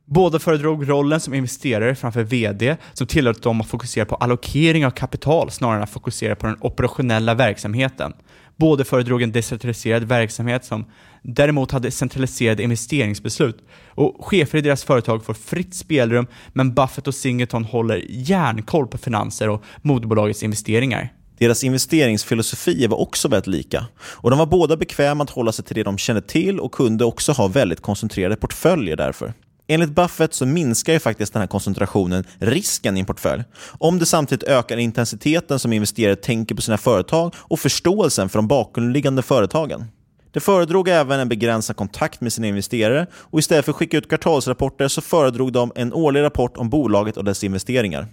Båda 0.07 0.39
föredrog 0.39 0.89
rollen 0.89 1.21
som 1.21 1.35
investerare 1.35 1.95
framför 1.95 2.23
VD 2.23 2.77
som 2.93 3.07
tillåter 3.07 3.43
dem 3.43 3.61
att 3.61 3.67
fokusera 3.67 4.05
på 4.05 4.15
allokering 4.15 4.87
av 4.87 4.91
kapital 4.91 5.51
snarare 5.51 5.77
än 5.77 5.83
att 5.83 5.91
fokusera 5.91 6.37
på 6.37 6.47
den 6.47 6.57
operationella 6.61 7.35
verksamheten. 7.35 8.13
Båda 8.57 8.85
föredrog 8.85 9.23
en 9.23 9.33
decentraliserad 9.33 10.05
verksamhet 10.05 10.65
som 10.65 10.85
däremot 11.23 11.71
hade 11.71 11.91
centraliserade 11.91 12.63
investeringsbeslut 12.63 13.59
och 13.89 14.25
chefer 14.25 14.59
i 14.59 14.61
deras 14.61 14.85
företag 14.85 15.25
får 15.25 15.35
fritt 15.35 15.75
spelrum 15.75 16.27
men 16.53 16.75
Buffett 16.75 17.07
och 17.07 17.15
Singleton 17.15 17.65
håller 17.65 18.05
järnkoll 18.09 18.87
på 18.87 18.99
finanser 18.99 19.49
och 19.49 19.65
moderbolagets 19.83 20.43
investeringar. 20.43 21.13
Deras 21.39 21.65
investeringsfilosofier 21.65 22.89
var 22.89 23.01
också 23.01 23.29
väldigt 23.29 23.47
lika. 23.47 23.87
Och 23.97 24.31
De 24.31 24.39
var 24.39 24.47
båda 24.47 24.77
bekväma 24.77 25.25
att 25.25 25.31
hålla 25.31 25.53
sig 25.53 25.65
till 25.65 25.77
det 25.77 25.83
de 25.83 25.99
kände 25.99 26.23
till 26.23 26.61
och 26.61 26.73
kunde 26.73 27.05
också 27.05 27.33
ha 27.33 27.49
väldigt 27.49 27.81
koncentrerade 27.81 28.37
portföljer 28.37 28.97
därför. 28.97 29.33
Enligt 29.73 29.91
Buffett 29.91 30.35
så 30.35 30.47
minskar 30.47 30.93
ju 30.93 30.99
faktiskt 30.99 31.33
den 31.33 31.41
här 31.41 31.47
koncentrationen 31.47 32.25
risken 32.39 32.97
i 32.97 33.01
en 33.01 33.07
portfölj. 33.07 33.45
Om 33.79 33.99
det 33.99 34.07
samtidigt 34.07 34.49
ökar 34.49 34.77
intensiteten 34.77 35.59
som 35.59 35.73
investerare 35.73 36.17
tänker 36.17 36.55
på 36.55 36.63
sina 36.63 36.79
företag 36.79 37.35
och 37.37 37.59
förståelsen 37.59 38.29
för 38.29 38.39
de 38.39 38.49
bakomliggande 38.49 39.23
företagen. 39.23 39.85
Det 40.33 40.41
föredrog 40.41 40.89
även 40.89 41.21
en 41.21 41.29
begränsad 41.29 41.77
kontakt 41.77 42.21
med 42.21 42.33
sina 42.33 42.47
investerare 42.47 43.07
och 43.15 43.39
istället 43.39 43.65
för 43.65 43.73
att 43.73 43.77
skicka 43.77 43.97
ut 43.97 44.09
kvartalsrapporter 44.09 44.89
så 44.89 45.01
föredrog 45.01 45.53
de 45.53 45.73
en 45.75 45.93
årlig 45.93 46.23
rapport 46.23 46.57
om 46.57 46.71
bolaget 46.71 47.17
och 47.17 47.25
dess 47.25 47.45
investeringar. 47.45 48.07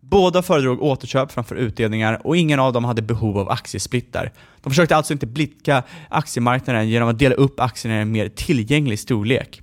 Båda 0.00 0.42
föredrog 0.42 0.82
återköp 0.82 1.32
framför 1.32 1.56
utdelningar 1.56 2.20
och 2.24 2.36
ingen 2.36 2.60
av 2.60 2.72
dem 2.72 2.84
hade 2.84 3.02
behov 3.02 3.38
av 3.38 3.50
aktiesplittar. 3.50 4.32
De 4.62 4.70
försökte 4.70 4.96
alltså 4.96 5.12
inte 5.12 5.26
blicka 5.26 5.82
aktiemarknaden 6.10 6.88
genom 6.88 7.08
att 7.08 7.18
dela 7.18 7.34
upp 7.34 7.60
aktierna 7.60 7.98
i 7.98 8.02
en 8.02 8.12
mer 8.12 8.28
tillgänglig 8.28 8.98
storlek. 8.98 9.62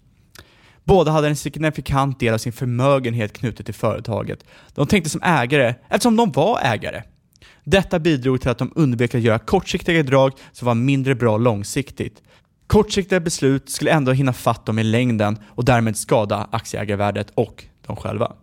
Båda 0.83 1.11
hade 1.11 1.27
en 1.27 1.35
signifikant 1.35 2.19
del 2.19 2.33
av 2.33 2.37
sin 2.37 2.53
förmögenhet 2.53 3.33
knutet 3.33 3.65
till 3.65 3.75
företaget. 3.75 4.45
De 4.73 4.87
tänkte 4.87 5.09
som 5.09 5.21
ägare, 5.23 5.75
eftersom 5.89 6.15
de 6.15 6.31
var 6.31 6.59
ägare. 6.63 7.03
Detta 7.63 7.99
bidrog 7.99 8.41
till 8.41 8.49
att 8.49 8.57
de 8.57 8.71
undvek 8.75 9.15
att 9.15 9.21
göra 9.21 9.39
kortsiktiga 9.39 10.03
drag 10.03 10.31
som 10.51 10.65
var 10.65 10.75
mindre 10.75 11.15
bra 11.15 11.37
långsiktigt. 11.37 12.21
Kortsiktiga 12.67 13.19
beslut 13.19 13.69
skulle 13.69 13.91
ändå 13.91 14.11
hinna 14.11 14.33
fatt 14.33 14.65
dem 14.65 14.79
i 14.79 14.83
längden 14.83 15.37
och 15.45 15.65
därmed 15.65 15.97
skada 15.97 16.47
aktieägarvärdet 16.51 17.31
och 17.35 17.63
de 17.87 17.95
själva. 17.95 18.33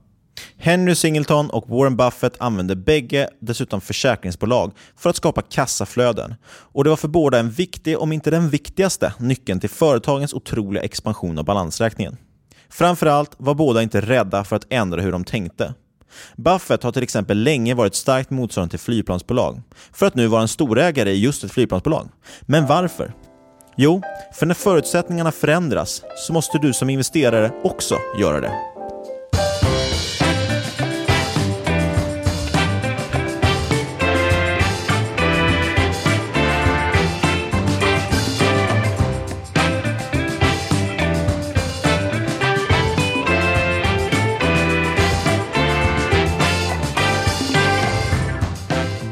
Henry 0.57 0.95
Singleton 0.95 1.51
och 1.51 1.69
Warren 1.69 1.97
Buffett 1.97 2.41
använde 2.41 2.77
bägge 2.77 3.29
dessutom 3.41 3.81
försäkringsbolag 3.81 4.73
för 4.97 5.11
att 5.11 5.17
skapa 5.17 5.43
kassaflöden. 5.43 6.35
Och 6.45 6.85
det 6.85 6.91
var 6.91 6.97
för 6.97 7.09
båda 7.09 7.39
en 7.39 7.51
viktig, 7.51 7.99
om 7.99 8.13
inte 8.13 8.31
den 8.31 8.51
viktigaste, 8.51 9.15
nyckeln 9.19 9.61
till 9.61 9.71
företagens 9.71 10.35
otroliga 10.35 10.83
expansion 10.83 11.39
av 11.39 11.45
balansräkningen. 11.45 12.17
Framförallt 12.71 13.35
var 13.39 13.55
båda 13.55 13.83
inte 13.83 14.01
rädda 14.01 14.45
för 14.45 14.57
att 14.57 14.67
ändra 14.71 15.03
hur 15.03 15.13
de 15.13 15.25
tänkte. 15.25 15.75
Buffett 16.37 16.83
har 16.83 16.93
till 16.93 17.03
exempel 17.03 17.43
länge 17.43 17.75
varit 17.75 17.95
starkt 17.95 18.31
motståndare 18.31 18.71
till 18.71 18.79
flygplansbolag, 18.79 19.63
för 19.93 20.07
att 20.07 20.15
nu 20.15 20.27
vara 20.27 20.43
en 20.43 20.49
storägare 20.49 21.11
i 21.11 21.21
just 21.21 21.45
ett 21.45 21.53
flygplansbolag. 21.53 22.09
Men 22.41 22.67
varför? 22.67 23.13
Jo, 23.77 24.03
för 24.35 24.47
när 24.47 24.55
förutsättningarna 24.55 25.33
förändras 25.33 26.03
så 26.17 26.33
måste 26.33 26.59
du 26.59 26.73
som 26.73 26.91
investerare 26.91 27.53
också 27.63 27.97
göra 28.19 28.41
det. 28.41 28.70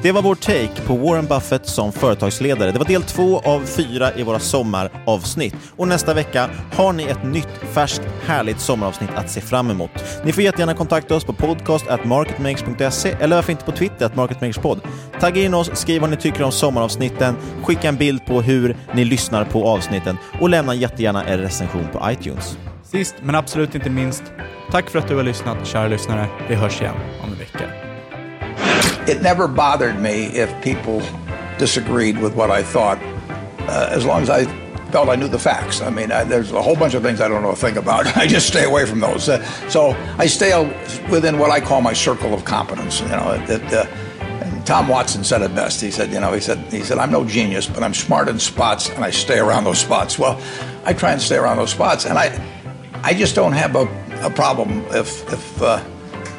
Det 0.09 0.13
var 0.13 0.23
vår 0.23 0.35
take 0.35 0.87
på 0.87 0.97
Warren 0.97 1.27
Buffett 1.27 1.67
som 1.67 1.93
företagsledare. 1.93 2.73
Det 2.73 2.79
var 2.79 2.87
del 2.87 3.03
två 3.03 3.39
av 3.39 3.61
fyra 3.61 4.15
i 4.17 4.23
våra 4.23 4.39
sommaravsnitt. 4.39 5.55
Och 5.77 5.89
nästa 5.89 6.15
vecka 6.15 6.51
har 6.73 6.93
ni 6.93 7.05
ett 7.05 7.25
nytt, 7.25 7.49
färskt, 7.73 8.03
härligt 8.27 8.61
sommaravsnitt 8.61 9.11
att 9.15 9.31
se 9.31 9.41
fram 9.41 9.71
emot. 9.71 9.91
Ni 10.25 10.33
får 10.33 10.43
jättegärna 10.43 10.75
kontakta 10.75 11.15
oss 11.15 11.25
på 11.25 11.33
podcast 11.33 11.89
at 11.89 12.05
marketmakers.se 12.05 13.17
eller 13.21 13.37
varför 13.37 13.53
inte 13.53 13.65
på 13.65 13.73
Twitter, 13.73 14.07
at 14.07 14.17
marketmakerspod. 14.17 14.81
Tagga 15.21 15.43
in 15.43 15.55
oss, 15.55 15.71
skriv 15.75 16.01
vad 16.01 16.11
ni 16.11 16.17
tycker 16.17 16.43
om 16.43 16.53
sommaravsnitten, 16.53 17.35
skicka 17.63 17.89
en 17.89 17.97
bild 17.97 18.27
på 18.27 18.43
hur 18.43 18.77
ni 18.95 19.05
lyssnar 19.05 19.45
på 19.45 19.69
avsnitten 19.69 20.17
och 20.41 20.49
lämna 20.49 20.75
jättegärna 20.75 21.25
en 21.25 21.39
recension 21.39 21.89
på 21.93 22.11
iTunes. 22.11 22.59
Sist 22.85 23.15
men 23.23 23.35
absolut 23.35 23.75
inte 23.75 23.91
minst, 23.91 24.23
tack 24.71 24.91
för 24.91 24.99
att 24.99 25.09
du 25.09 25.17
har 25.17 25.23
lyssnat, 25.23 25.67
kära 25.67 25.89
lyssnare. 25.89 26.27
Vi 26.49 26.55
hörs 26.55 26.81
igen 26.81 26.95
om 27.25 27.33
en. 27.33 27.38
It 29.09 29.23
never 29.23 29.49
bothered 29.49 29.99
me 29.99 30.27
if 30.27 30.63
people 30.63 31.03
disagreed 31.59 32.19
with 32.19 32.35
what 32.35 32.51
I 32.51 32.63
thought, 32.63 32.99
uh, 33.61 33.89
as 33.91 34.05
long 34.05 34.23
as 34.23 34.31
I 34.31 34.45
felt 34.91 35.09
I 35.09 35.17
knew 35.17 35.29
the 35.29 35.39
facts. 35.39 35.81
I 35.81 35.91
mean, 35.91 36.13
I, 36.13 36.25
there's 36.25 36.53
a 36.53 36.63
whole 36.63 36.77
bunch 36.77 36.95
of 36.95 37.03
things 37.03 37.21
I 37.21 37.29
don't 37.29 37.43
know 37.43 37.51
a 37.51 37.57
thing 37.57 37.77
about. 37.77 38.07
I 38.17 38.27
just 38.27 38.47
stay 38.47 38.65
away 38.65 38.87
from 38.87 39.01
those. 39.01 39.29
Uh, 39.29 39.43
so 39.69 39.91
I 40.19 40.27
stay 40.27 40.53
within 41.11 41.39
what 41.39 41.51
I 41.51 41.61
call 41.61 41.81
my 41.81 41.93
circle 41.93 42.35
of 42.35 42.45
competence. 42.45 43.01
You 43.01 43.09
know, 43.09 43.47
that. 43.47 43.73
Uh, 43.73 43.87
Tom 44.65 44.87
Watson 44.87 45.25
said 45.25 45.41
it 45.41 45.55
best. 45.55 45.81
He 45.81 45.91
said, 45.91 46.13
you 46.13 46.21
know, 46.21 46.35
he 46.35 46.41
said, 46.41 46.59
he 46.71 46.83
said, 46.83 46.99
I'm 46.99 47.11
no 47.11 47.25
genius, 47.25 47.67
but 47.67 47.83
I'm 47.83 47.95
smart 47.95 48.29
in 48.29 48.39
spots, 48.39 48.91
and 48.91 49.03
I 49.03 49.09
stay 49.11 49.39
around 49.39 49.65
those 49.65 49.79
spots. 49.79 50.19
Well, 50.19 50.39
I 50.85 50.93
try 50.93 51.13
and 51.13 51.23
stay 51.23 51.37
around 51.37 51.57
those 51.57 51.71
spots, 51.71 52.05
and 52.05 52.19
I, 52.19 52.39
I 53.03 53.15
just 53.15 53.35
don't 53.35 53.55
have 53.55 53.77
a, 53.77 53.89
a 54.27 54.29
problem 54.29 54.85
if 54.91 55.27
if 55.33 55.63
uh, 55.63 55.83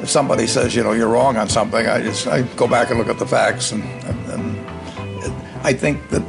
if 0.02 0.10
somebody 0.10 0.46
says, 0.46 0.74
you 0.74 0.82
know, 0.82 0.92
you're 0.92 1.08
wrong 1.08 1.36
on 1.36 1.48
something, 1.48 1.86
I 1.86 2.00
just 2.00 2.26
I 2.26 2.42
go 2.56 2.66
back 2.66 2.90
and 2.90 2.98
look 2.98 3.08
at 3.08 3.18
the 3.18 3.26
facts, 3.26 3.72
and, 3.72 3.82
and, 3.84 4.58
I 5.62 5.74
think 5.74 6.08
that 6.08 6.22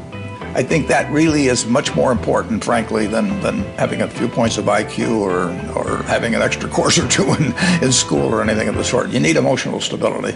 I 0.53 0.63
think 0.63 0.87
that 0.87 1.09
really 1.09 1.47
is 1.47 1.65
much 1.65 1.95
more 1.95 2.11
important, 2.11 2.65
frankly, 2.65 3.07
than, 3.07 3.39
than 3.39 3.61
having 3.77 4.01
a 4.01 4.07
few 4.09 4.27
points 4.27 4.57
of 4.57 4.65
IQ 4.65 5.19
or, 5.19 5.45
or 5.77 6.03
having 6.03 6.35
an 6.35 6.41
extra 6.41 6.69
course 6.77 6.99
or 6.99 7.07
two 7.07 7.33
in, 7.35 7.53
in 7.81 7.93
school 7.93 8.33
or 8.33 8.41
anything 8.41 8.67
of 8.67 8.75
the 8.75 8.83
sort. 8.83 9.09
You 9.11 9.21
need 9.21 9.37
emotional 9.37 9.79
stability. 9.79 10.35